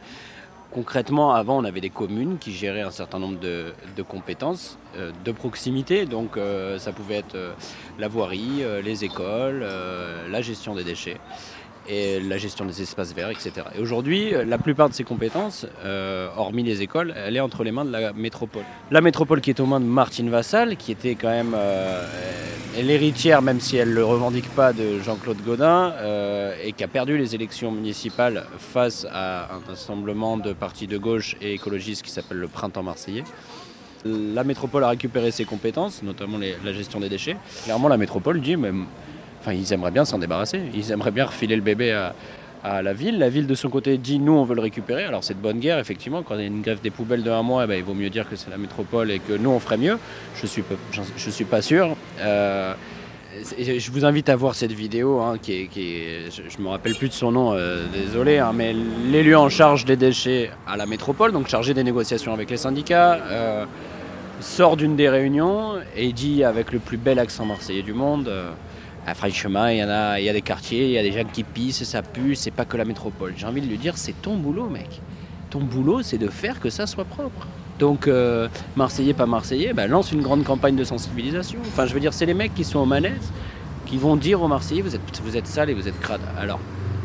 Concrètement, 0.72 1.34
avant, 1.34 1.58
on 1.58 1.64
avait 1.64 1.82
des 1.82 1.90
communes 1.90 2.38
qui 2.38 2.52
géraient 2.52 2.84
un 2.84 2.92
certain 2.92 3.18
nombre 3.18 3.40
de, 3.40 3.74
compétences 4.08 4.78
euh, 4.98 5.12
de 5.26 5.32
proximité. 5.32 6.06
Donc, 6.06 6.38
euh, 6.38 6.78
ça 6.78 6.92
pouvait 6.92 7.16
être 7.16 7.34
euh, 7.34 7.54
la 7.98 8.08
voirie, 8.08 8.64
les 8.84 9.04
écoles, 9.04 9.66
la 10.30 10.42
gestion 10.42 10.76
des 10.76 10.84
déchets 10.84 11.18
et 11.89 12.19
la 12.19 12.38
gestion 12.38 12.65
des 12.65 12.82
espaces 12.82 13.13
verts, 13.13 13.32
etc. 13.32 13.52
Et 13.75 13.82
aujourd'hui, 13.82 14.34
euh, 14.34 14.45
la 14.45 14.58
plupart 14.58 14.89
de 14.89 14.93
ces 14.93 15.04
compétences, 15.04 15.65
euh, 15.84 16.30
hormis 16.38 16.63
les 16.63 16.82
écoles, 16.82 17.13
elle 17.17 17.36
est 17.36 17.39
entre 17.39 17.63
les 17.63 17.71
mains 17.71 17.86
de 17.86 17.91
la 17.91 18.13
métropole. 18.13 18.63
La 18.91 19.02
métropole 19.02 19.41
qui 19.41 19.49
est 19.49 19.60
aux 19.60 19.65
mains 19.65 19.80
de 19.80 19.86
Martine 19.86 20.30
Vassal, 20.30 20.78
qui 20.78 20.91
était 20.91 21.15
quand 21.15 21.30
même 21.30 21.54
euh, 21.56 22.06
l'héritière, 22.78 23.41
même 23.41 23.60
si 23.60 23.78
elle 23.78 23.89
ne 23.89 23.95
le 23.95 24.06
revendique 24.06 24.49
pas, 24.49 24.73
de 24.73 24.99
Jean-Claude 24.99 25.41
Godin, 25.43 25.93
euh, 25.97 26.56
et 26.63 26.73
qui 26.73 26.84
a 26.84 26.88
perdu 26.88 27.17
les 27.17 27.36
élections 27.36 27.71
municipales 27.71 28.45
face 28.58 29.06
à 29.12 29.49
un 29.56 29.73
assemblement 29.73 30.38
de 30.38 30.54
partis 30.54 30.88
de 30.88 30.97
gauche 30.97 31.36
et 31.41 31.54
écologistes 31.54 32.04
qui 32.04 32.12
s'appelle 32.12 32.38
le 32.38 32.47
Printemps 32.47 32.84
Marseillais. 32.84 33.23
La 34.06 34.43
métropole 34.43 34.84
a 34.84 34.89
récupéré 34.89 35.32
ses 35.32 35.43
compétences, 35.43 36.04
notamment 36.04 36.38
la 36.38 36.73
gestion 36.73 37.02
des 37.02 37.10
déchets. 37.10 37.36
Clairement, 37.65 37.89
la 37.89 37.97
métropole 37.97 38.39
dit, 38.39 38.56
mais, 38.56 38.71
enfin, 39.39 39.54
ils 39.54 39.71
aimeraient 39.73 39.91
bien 39.91 40.06
s'en 40.06 40.17
débarrasser. 40.19 40.62
Ils 40.73 40.91
aimeraient 40.91 41.12
bien 41.12 41.25
refiler 41.25 41.56
le 41.56 41.62
bébé 41.62 41.91
à, 42.63 42.82
la 42.82 42.93
ville. 42.93 43.19
La 43.19 43.30
ville, 43.30 43.47
de 43.47 43.56
son 43.56 43.69
côté, 43.69 43.97
dit, 43.97 44.19
nous, 44.19 44.34
on 44.34 44.43
veut 44.43 44.56
le 44.56 44.62
récupérer. 44.62 45.06
Alors, 45.06 45.23
c'est 45.23 45.34
de 45.34 45.39
bonne 45.39 45.60
guerre, 45.60 45.80
effectivement. 45.80 46.23
Quand 46.23 46.36
il 46.36 46.41
y 46.41 46.43
a 46.43 46.47
une 46.47 46.62
grève 46.62 46.82
des 46.82 46.89
poubelles 46.89 47.23
de 47.23 47.32
un 47.32 47.41
mois, 47.41 47.63
eh 47.63 47.67
ben, 47.67 47.75
il 47.75 47.84
vaut 47.84 47.93
mieux 47.93 48.10
dire 48.10 48.30
que 48.30 48.36
c'est 48.36 48.49
la 48.49 48.58
métropole 48.58 49.12
et 49.12 49.19
que 49.19 49.34
nous, 49.34 49.49
on 49.49 49.60
ferait 49.60 49.78
mieux. 49.78 49.97
Je 50.36 50.45
suis, 50.45 50.62
peu- 50.62 50.75
j'en- 50.91 51.04
je 51.15 51.30
suis 51.30 51.45
pas 51.45 51.62
sûr. 51.62 51.95
Euh, 52.19 52.73
je 53.58 53.91
vous 53.91 54.04
invite 54.06 54.28
à 54.28 54.36
voir 54.36 54.56
cette 54.56 54.71
vidéo 54.73 55.19
hein, 55.21 55.38
qui 55.41 55.54
est, 55.54 55.69
je, 56.32 56.41
je 56.49 56.62
me 56.62 56.67
rappelle 56.67 56.95
plus 56.95 57.08
de 57.08 57.13
son 57.13 57.32
nom, 57.32 57.54
euh, 57.54 57.86
désolé, 57.93 58.39
hein, 58.39 58.52
mais 58.54 58.75
l'élu 59.10 59.36
en 59.36 59.49
charge 59.49 59.86
des 59.86 59.95
déchets 59.95 60.49
à 60.67 60.75
la 60.75 60.86
métropole, 60.86 61.32
donc 61.32 61.47
chargé 61.47 61.73
des 61.73 61.84
négociations 61.84 62.34
avec 62.34 62.49
les 62.49 62.58
syndicats, 62.58 63.19
euh, 63.30 63.65
sort 64.41 64.75
d'une 64.78 64.95
des 64.95 65.08
réunions 65.10 65.75
et 65.95 66.12
dit 66.12 66.43
avec 66.43 66.71
le 66.73 66.80
plus 66.80 66.97
bel 66.97 67.19
accent 67.19 67.45
marseillais 67.45 67.84
du 67.84 67.93
monde 67.93 68.30
à 69.08 69.30
Chemin, 69.30 69.72
il 69.72 69.78
y 69.78 69.82
a, 69.82 70.20
il 70.20 70.26
y 70.26 70.30
a 70.30 70.34
des 70.34 70.42
quartiers, 70.42 70.86
il 70.86 70.92
y 70.92 70.98
a 70.98 71.04
des 71.04 71.12
gens 71.12 71.24
qui 71.32 71.44
pissent, 71.44 71.84
ça 71.84 72.02
pue, 72.02 72.36
c'est 72.36 72.52
pas 72.52 72.66
que 72.66 72.78
la 72.78 72.86
métropole. 72.86 73.34
J'ai 73.36 73.46
envie 73.46 73.62
de 73.62 73.68
lui 73.68 73.78
dire, 73.78 73.98
c'est 73.98 74.22
ton 74.22 74.38
boulot, 74.38 74.70
mec. 74.70 75.02
Ton 75.50 75.62
boulot, 75.62 76.02
c'est 76.04 76.18
de 76.18 76.28
faire 76.28 76.60
que 76.60 76.70
ça 76.70 76.86
soit 76.86 77.06
propre. 77.06 77.48
Donc, 77.80 78.08
euh, 78.08 78.48
Marseillais, 78.76 79.14
pas 79.14 79.26
Marseillais, 79.26 79.74
bah, 79.74 79.88
lance 79.88 80.12
une 80.12 80.22
grande 80.22 80.44
campagne 80.44 80.76
de 80.76 80.84
sensibilisation. 80.84 81.60
Enfin, 81.68 81.86
je 81.86 81.94
veux 81.94 82.00
dire, 82.00 82.14
c'est 82.14 82.26
les 82.26 82.34
mecs 82.34 82.54
qui 82.54 82.64
sont 82.64 82.80
aux 82.80 82.86
manettes 82.86 83.32
qui 83.90 83.98
vont 83.98 84.16
dire 84.16 84.42
aux 84.42 84.48
Marseillais, 84.48 84.82
vous 84.82 84.96
êtes, 84.96 85.02
vous 85.24 85.32
sales 85.46 85.72
et 85.72 85.74
vous 85.74 85.88
êtes 85.88 86.00
crades. 86.00 86.22
Alors, 86.38 86.60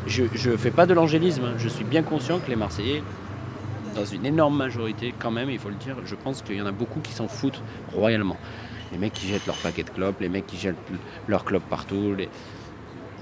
je 0.07 0.25
ne 0.25 0.57
fais 0.57 0.71
pas 0.71 0.85
de 0.85 0.93
l'angélisme, 0.93 1.45
hein. 1.45 1.55
je 1.57 1.69
suis 1.69 1.85
bien 1.85 2.03
conscient 2.03 2.39
que 2.39 2.51
les 2.51 2.57
Marseillais, 2.57 3.03
dans 3.95 4.05
une 4.05 4.27
énorme 4.27 4.57
majorité, 4.57 5.15
quand 5.19 5.31
même, 5.31 5.49
il 5.49 5.59
faut 5.59 5.71
le 5.71 5.77
dire, 5.77 5.97
je 6.05 6.15
pense 6.15 6.43
qu'il 6.43 6.57
y 6.57 6.61
en 6.61 6.67
a 6.67 6.73
beaucoup 6.73 7.01
qui 7.01 7.13
s'en 7.13 7.27
foutent 7.27 7.63
royalement. 7.95 8.37
Les 8.95 9.01
mecs 9.01 9.13
qui 9.13 9.27
jettent 9.27 9.47
leurs 9.47 9.57
paquets 9.57 9.83
de 9.83 9.91
clopes, 9.91 10.21
les 10.21 10.29
mecs 10.29 10.47
qui 10.47 10.57
jettent 10.57 10.77
leurs 11.27 11.45
clopes 11.45 11.69
partout. 11.69 12.17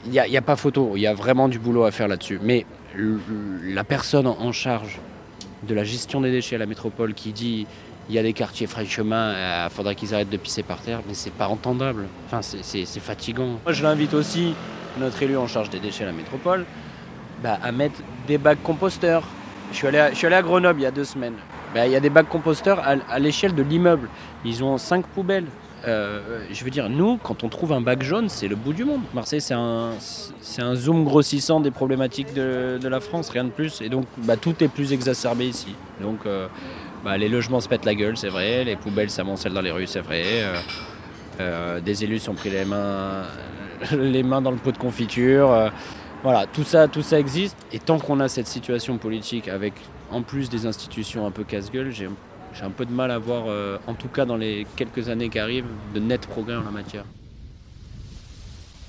Il 0.05 0.11
n'y 0.13 0.37
a, 0.37 0.43
pas 0.43 0.57
photo, 0.57 0.93
il 0.97 1.01
y 1.01 1.07
a 1.07 1.15
vraiment 1.15 1.49
du 1.49 1.59
boulot 1.59 1.85
à 1.85 1.91
faire 1.91 2.09
là-dessus. 2.09 2.39
Mais 2.43 2.67
la 2.95 3.83
personne 3.85 4.27
en 4.27 4.53
charge 4.53 5.01
de 5.63 5.75
la 5.75 5.83
gestion 5.85 6.21
des 6.21 6.31
déchets 6.31 6.57
à 6.57 6.59
la 6.59 6.67
métropole 6.67 7.15
qui 7.15 7.33
dit 7.33 7.67
il 8.09 8.15
y 8.15 8.19
a 8.19 8.23
des 8.23 8.33
quartiers 8.35 8.67
frais 8.67 8.85
chemin, 8.85 9.33
il 9.67 9.71
faudrait 9.71 9.95
qu'ils 9.95 10.13
arrêtent 10.13 10.29
de 10.29 10.37
pisser 10.37 10.63
par 10.63 10.81
terre, 10.83 11.01
mais 11.09 11.15
c'est 11.15 11.33
pas 11.33 11.49
entendable. 11.49 12.07
Enfin, 12.27 12.43
c'est- 12.43 12.85
fatigant. 13.01 13.59
Moi, 13.65 13.73
je 13.73 13.83
l'invite 13.83 14.13
aussi, 14.13 14.55
notre 14.99 15.23
élu 15.23 15.37
en 15.39 15.47
charge 15.47 15.71
des 15.71 15.79
déchets 15.79 16.03
à 16.05 16.09
la 16.09 16.13
métropole, 16.13 16.67
bah, 17.43 17.59
à 17.63 17.73
mettre 17.73 18.01
des 18.27 18.37
bacs 18.39 18.63
composteurs. 18.63 19.23
Je 19.71 19.77
suis 19.79 19.87
allé 19.87 19.99
à, 19.99 20.11
je 20.11 20.17
suis 20.17 20.27
allé 20.27 20.37
à 20.37 20.43
Grenoble 20.43 20.81
il 20.81 20.83
y 20.83 20.87
a 20.87 20.91
deux 20.91 21.05
semaines. 21.05 21.37
Bah, 21.75 21.87
Il 21.87 21.93
y 21.93 21.97
a 21.97 22.01
des 22.01 22.11
bacs 22.11 22.29
composteurs 22.29 22.81
à, 22.81 22.97
à 23.09 23.19
l'échelle 23.19 23.55
de 23.55 23.63
l'immeuble. 23.63 24.09
Ils 24.45 24.63
ont 24.65 24.77
cinq 24.79 25.07
poubelles. 25.07 25.47
Euh, 25.87 26.45
je 26.53 26.64
veux 26.64 26.71
dire, 26.71 26.88
nous, 26.88 27.18
quand 27.23 27.42
on 27.42 27.49
trouve 27.49 27.73
un 27.73 27.81
bac 27.81 28.03
jaune, 28.03 28.29
c'est 28.29 28.49
le 28.49 28.57
bout 28.57 28.73
du 28.73 28.85
monde. 28.85 29.01
Marseille, 29.14 29.40
c'est 29.40 29.55
un, 29.55 29.95
zoom 30.75 31.05
grossissant 31.05 31.61
des 31.61 31.71
problématiques 31.71 32.35
de, 32.35 32.79
la 32.83 33.01
France, 33.01 33.31
rien 33.31 33.45
de 33.45 33.51
plus. 33.51 33.81
Et 33.81 33.88
donc, 33.88 34.07
bah, 34.18 34.37
tout 34.37 34.62
est 34.62 34.68
plus 34.68 34.92
exacerbé 34.92 35.47
ici. 35.47 35.75
Donc, 36.01 36.21
euh, 36.27 36.47
bah, 37.05 37.16
les 37.18 37.29
logements 37.29 37.61
se 37.61 37.68
pètent 37.68 37.85
la 37.85 37.95
gueule, 37.95 38.16
c'est 38.16 38.29
vrai. 38.29 38.64
Les 38.64 38.77
poubelles 38.77 39.11
s'amoncellent 39.11 39.55
dans 39.55 39.61
les 39.61 39.73
rues, 39.73 39.87
c'est 39.87 40.01
vrai. 40.01 40.25
Euh, 41.40 41.81
des 41.81 42.05
élus 42.05 42.21
sont 42.21 42.35
pris 42.35 42.51
les 42.51 42.64
mains, 42.64 43.25
les 43.92 44.23
mains 44.23 44.42
dans 44.42 44.53
le 44.53 44.59
pot 44.59 44.73
de 44.73 44.79
confiture. 44.79 45.71
Voilà, 46.23 46.47
tout 46.47 46.62
ça, 46.62 46.87
tout 46.87 47.03
ça 47.03 47.18
existe. 47.18 47.57
Et 47.73 47.81
tant 47.81 47.99
qu'on 47.99 48.21
a 48.21 48.29
cette 48.29 48.47
situation 48.47 48.99
politique 48.99 49.49
avec, 49.49 49.75
en 50.12 50.23
plus 50.23 50.49
des 50.49 50.66
institutions 50.66 51.27
un 51.27 51.33
peu 51.33 51.42
casse-gueule, 51.42 51.90
j'ai 51.90 52.09
j'ai 52.55 52.65
un 52.65 52.71
peu 52.71 52.85
de 52.85 52.93
mal 52.93 53.11
à 53.11 53.19
voir, 53.19 53.45
euh, 53.49 53.79
en 53.87 53.95
tout 53.95 54.09
cas 54.09 54.25
dans 54.25 54.37
les 54.37 54.67
quelques 54.77 55.09
années 55.09 55.29
qui 55.29 55.38
arrivent, 55.38 55.67
de 55.95 56.01
net 56.01 56.27
progrès 56.27 56.57
en 56.57 56.62
la 56.62 56.71
matière. 56.71 57.05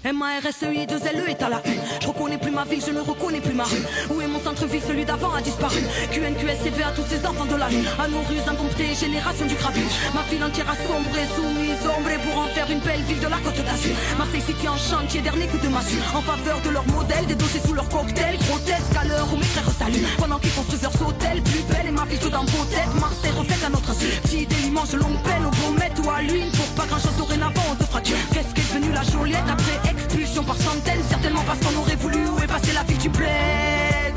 M-A-R-S-E-I 0.05 0.85
2 0.85 0.95
LE 1.15 1.29
est 1.29 1.41
à 1.41 1.47
la 1.47 1.61
une. 1.65 1.79
Je 2.01 2.07
reconnais 2.07 2.37
plus 2.37 2.51
ma 2.51 2.65
ville, 2.65 2.83
je 2.85 2.91
ne 2.91 2.99
reconnais 2.99 3.39
plus 3.39 3.53
ma 3.53 3.63
rue. 3.63 3.83
Où 4.11 4.19
est 4.19 4.27
mon 4.27 4.39
centre-ville, 4.39 4.81
celui 4.85 5.05
d'avant 5.05 5.33
a 5.33 5.41
disparu. 5.41 5.79
QNQSCV 6.11 6.83
à 6.83 6.91
tous 6.91 7.05
ces 7.07 7.25
enfants 7.25 7.45
de 7.45 7.55
la 7.55 7.67
rue. 7.67 7.87
À 7.97 8.09
nos 8.09 8.19
rues 8.27 8.43
indomptées, 8.45 8.95
génération 8.99 9.45
du 9.45 9.55
grabuge. 9.55 9.95
Ma 10.13 10.21
ville 10.23 10.43
entière 10.43 10.69
a 10.69 10.75
sombré, 10.75 11.23
soumise, 11.35 11.79
ombrée 11.87 12.19
pour 12.19 12.37
en 12.43 12.47
faire 12.47 12.69
une 12.69 12.81
belle 12.81 13.01
ville 13.03 13.19
de 13.21 13.27
la 13.27 13.37
côte 13.37 13.55
d'Azur. 13.63 13.95
Marseille 14.17 14.41
City 14.41 14.67
en 14.67 14.75
chantier, 14.75 15.21
dernier 15.21 15.47
coup 15.47 15.57
de 15.57 15.69
massue. 15.69 16.03
En 16.13 16.21
faveur 16.21 16.59
de 16.59 16.69
leur 16.69 16.85
modèle, 16.87 17.25
des 17.25 17.35
dossiers 17.35 17.61
sous 17.65 17.73
leur 17.73 17.87
cocktail. 17.87 18.35
Grotesque 18.43 18.95
à 18.99 19.05
l'heure 19.05 19.27
où 19.31 19.37
mes 19.37 19.51
frères 19.55 19.71
saluent. 19.71 20.03
Pendant 20.19 20.39
qu'ils 20.39 20.51
construisent 20.51 20.83
leurs 20.83 20.99
hôtels, 20.99 21.41
plus 21.43 21.63
belle 21.71 21.87
et 21.87 21.95
ma 21.95 22.03
ville 22.03 22.19
tout 22.19 22.29
dans 22.29 22.43
vos 22.43 22.65
têtes. 22.65 22.91
Marseille 22.99 23.31
reflète 23.31 23.63
à 23.63 23.69
notre 23.69 23.91
insu. 23.91 24.07
Petit 24.23 24.45
délit 24.47 24.71
mange 24.71 24.93
longue 24.95 25.21
peine 25.23 25.47
au 25.47 25.51
Beaumet 25.63 25.95
ou 26.03 26.11
à 26.11 26.21
l'huile. 26.21 26.51
Pour 26.51 26.67
pas 26.75 26.87
grand 26.91 26.99
chose 26.99 27.15
dorénavant, 27.17 27.71
on 27.71 27.75
te. 27.75 27.83
Qu'est-ce 28.03 28.53
qu'est 28.53 28.73
devenu 28.73 28.91
la 28.91 29.03
Joliette 29.03 29.47
après 29.47 29.92
expulsion 30.13 30.43
par 30.43 30.57
centaines 30.57 31.01
Certainement 31.09 31.43
parce 31.45 31.59
qu'on 31.59 31.79
aurait 31.79 31.95
voulu 31.95 32.17
où 32.29 32.37
est 32.39 32.73
la 32.73 32.83
ville 32.83 32.97
du 32.97 33.09
bled? 33.09 34.13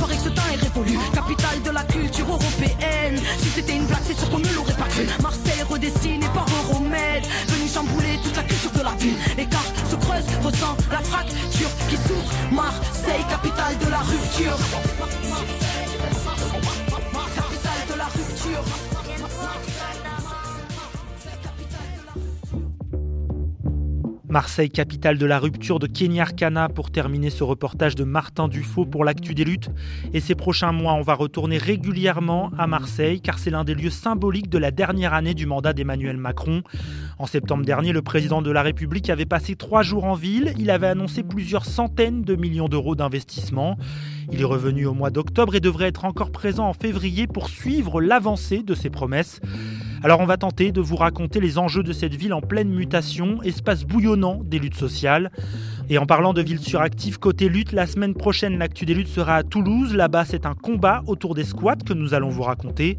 Paraît 0.00 0.16
que 0.16 0.22
ce 0.22 0.28
temps 0.28 0.42
est 0.52 0.56
révolu, 0.56 0.98
capitale 1.14 1.62
de 1.64 1.70
la 1.70 1.84
culture 1.84 2.26
européenne. 2.28 3.20
Si 3.38 3.48
c'était 3.50 3.76
une 3.76 3.86
blague, 3.86 4.02
c'est 4.04 4.18
sûr 4.18 4.28
qu'on 4.30 4.40
ne 4.40 4.52
l'aurait 4.54 4.74
pas 4.74 4.88
cru. 4.88 5.06
Marseille 5.22 5.62
redessiné 5.68 6.26
par 6.34 6.46
Euromède, 6.64 7.24
venu 7.48 7.68
chambouler 7.68 8.18
toute 8.24 8.36
la 8.36 8.42
culture 8.42 8.72
de 8.72 8.82
la 8.82 8.94
ville. 8.98 9.16
L'écart 9.36 9.72
se 9.88 9.94
creuse, 9.96 10.24
ressent 10.42 10.76
la 10.90 11.00
fracture 11.00 11.70
qui 11.88 11.96
s'ouvre. 11.96 12.32
Marseille, 12.50 13.24
capitale 13.30 13.78
de 13.78 13.90
la 13.90 13.98
rupture. 13.98 14.58
Marseille, 24.32 24.70
capitale 24.70 25.18
de 25.18 25.26
la 25.26 25.38
rupture 25.38 25.78
de 25.78 25.86
Kenny 25.86 26.18
Arcana 26.18 26.70
pour 26.70 26.90
terminer 26.90 27.28
ce 27.28 27.44
reportage 27.44 27.96
de 27.96 28.04
Martin 28.04 28.48
Dufaux 28.48 28.86
pour 28.86 29.04
l'actu 29.04 29.34
des 29.34 29.44
luttes. 29.44 29.68
Et 30.14 30.20
ces 30.20 30.34
prochains 30.34 30.72
mois, 30.72 30.94
on 30.94 31.02
va 31.02 31.12
retourner 31.12 31.58
régulièrement 31.58 32.50
à 32.56 32.66
Marseille 32.66 33.20
car 33.20 33.38
c'est 33.38 33.50
l'un 33.50 33.62
des 33.62 33.74
lieux 33.74 33.90
symboliques 33.90 34.48
de 34.48 34.56
la 34.56 34.70
dernière 34.70 35.12
année 35.12 35.34
du 35.34 35.44
mandat 35.44 35.74
d'Emmanuel 35.74 36.16
Macron. 36.16 36.62
En 37.18 37.26
septembre 37.26 37.66
dernier, 37.66 37.92
le 37.92 38.00
président 38.00 38.40
de 38.40 38.50
la 38.50 38.62
République 38.62 39.10
avait 39.10 39.26
passé 39.26 39.54
trois 39.54 39.82
jours 39.82 40.04
en 40.04 40.14
ville. 40.14 40.54
Il 40.58 40.70
avait 40.70 40.86
annoncé 40.86 41.22
plusieurs 41.22 41.66
centaines 41.66 42.22
de 42.22 42.34
millions 42.34 42.70
d'euros 42.70 42.94
d'investissement. 42.94 43.76
Il 44.32 44.40
est 44.40 44.44
revenu 44.44 44.86
au 44.86 44.94
mois 44.94 45.10
d'octobre 45.10 45.56
et 45.56 45.60
devrait 45.60 45.88
être 45.88 46.06
encore 46.06 46.32
présent 46.32 46.66
en 46.66 46.72
février 46.72 47.26
pour 47.26 47.50
suivre 47.50 48.00
l'avancée 48.00 48.62
de 48.62 48.74
ses 48.74 48.88
promesses. 48.88 49.42
Alors 50.04 50.18
on 50.18 50.26
va 50.26 50.36
tenter 50.36 50.72
de 50.72 50.80
vous 50.80 50.96
raconter 50.96 51.38
les 51.38 51.58
enjeux 51.58 51.84
de 51.84 51.92
cette 51.92 52.14
ville 52.14 52.34
en 52.34 52.40
pleine 52.40 52.70
mutation, 52.70 53.40
espace 53.42 53.84
bouillonnant 53.84 54.40
des 54.44 54.58
luttes 54.58 54.74
sociales. 54.74 55.30
Et 55.88 55.96
en 55.96 56.06
parlant 56.06 56.32
de 56.32 56.42
villes 56.42 56.58
suractives, 56.58 57.20
côté 57.20 57.48
lutte, 57.48 57.70
la 57.70 57.86
semaine 57.86 58.14
prochaine, 58.14 58.58
l'actu 58.58 58.84
des 58.84 58.94
luttes 58.94 59.06
sera 59.06 59.36
à 59.36 59.42
Toulouse. 59.44 59.94
Là-bas, 59.94 60.24
c'est 60.24 60.44
un 60.44 60.54
combat 60.54 61.04
autour 61.06 61.36
des 61.36 61.44
squats 61.44 61.76
que 61.76 61.92
nous 61.92 62.14
allons 62.14 62.30
vous 62.30 62.42
raconter. 62.42 62.98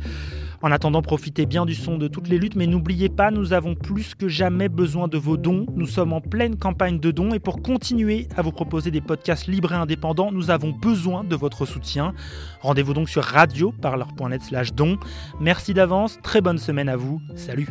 En 0.63 0.71
attendant, 0.71 1.01
profitez 1.01 1.45
bien 1.45 1.65
du 1.65 1.75
son 1.75 1.97
de 1.97 2.07
toutes 2.07 2.29
les 2.29 2.37
luttes, 2.37 2.55
mais 2.55 2.67
n'oubliez 2.67 3.09
pas, 3.09 3.31
nous 3.31 3.51
avons 3.51 3.75
plus 3.75 4.15
que 4.15 4.29
jamais 4.29 4.69
besoin 4.69 5.09
de 5.09 5.17
vos 5.17 5.35
dons. 5.35 5.65
Nous 5.75 5.87
sommes 5.87 6.13
en 6.13 6.21
pleine 6.21 6.55
campagne 6.55 7.01
de 7.01 7.11
dons 7.11 7.33
et 7.33 7.39
pour 7.39 7.61
continuer 7.61 8.29
à 8.37 8.41
vous 8.41 8.53
proposer 8.53 8.89
des 8.89 9.01
podcasts 9.01 9.47
libres 9.47 9.73
et 9.73 9.75
indépendants, 9.75 10.31
nous 10.31 10.51
avons 10.51 10.71
besoin 10.71 11.25
de 11.25 11.35
votre 11.35 11.65
soutien. 11.65 12.13
Rendez-vous 12.61 12.93
donc 12.93 13.09
sur 13.09 13.23
radioparleur.net 13.23 14.41
slash 14.41 14.73
dons. 14.73 14.97
Merci 15.41 15.73
d'avance, 15.73 16.17
très 16.23 16.39
bonne 16.39 16.57
semaine 16.57 16.87
à 16.87 16.95
vous. 16.95 17.21
Salut 17.35 17.67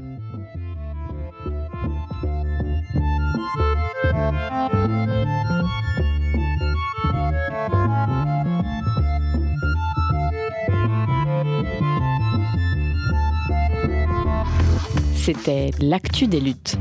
C'était 15.24 15.70
L'actu 15.78 16.26
des 16.26 16.40
luttes. 16.40 16.76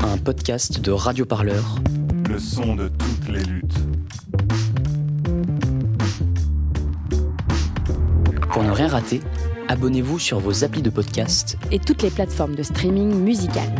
Un 0.00 0.16
podcast 0.16 0.80
de 0.80 0.90
Radio 0.90 1.26
Parleur. 1.26 1.76
Le 2.30 2.38
son 2.38 2.76
de 2.76 2.88
toutes 2.88 3.28
les 3.28 3.42
luttes. 3.42 3.74
Pour 8.50 8.62
ne 8.62 8.70
rien 8.70 8.88
rater, 8.88 9.20
abonnez-vous 9.68 10.18
sur 10.18 10.40
vos 10.40 10.64
applis 10.64 10.80
de 10.80 10.88
podcast 10.88 11.58
et 11.70 11.78
toutes 11.78 12.00
les 12.00 12.10
plateformes 12.10 12.54
de 12.54 12.62
streaming 12.62 13.12
musical. 13.22 13.70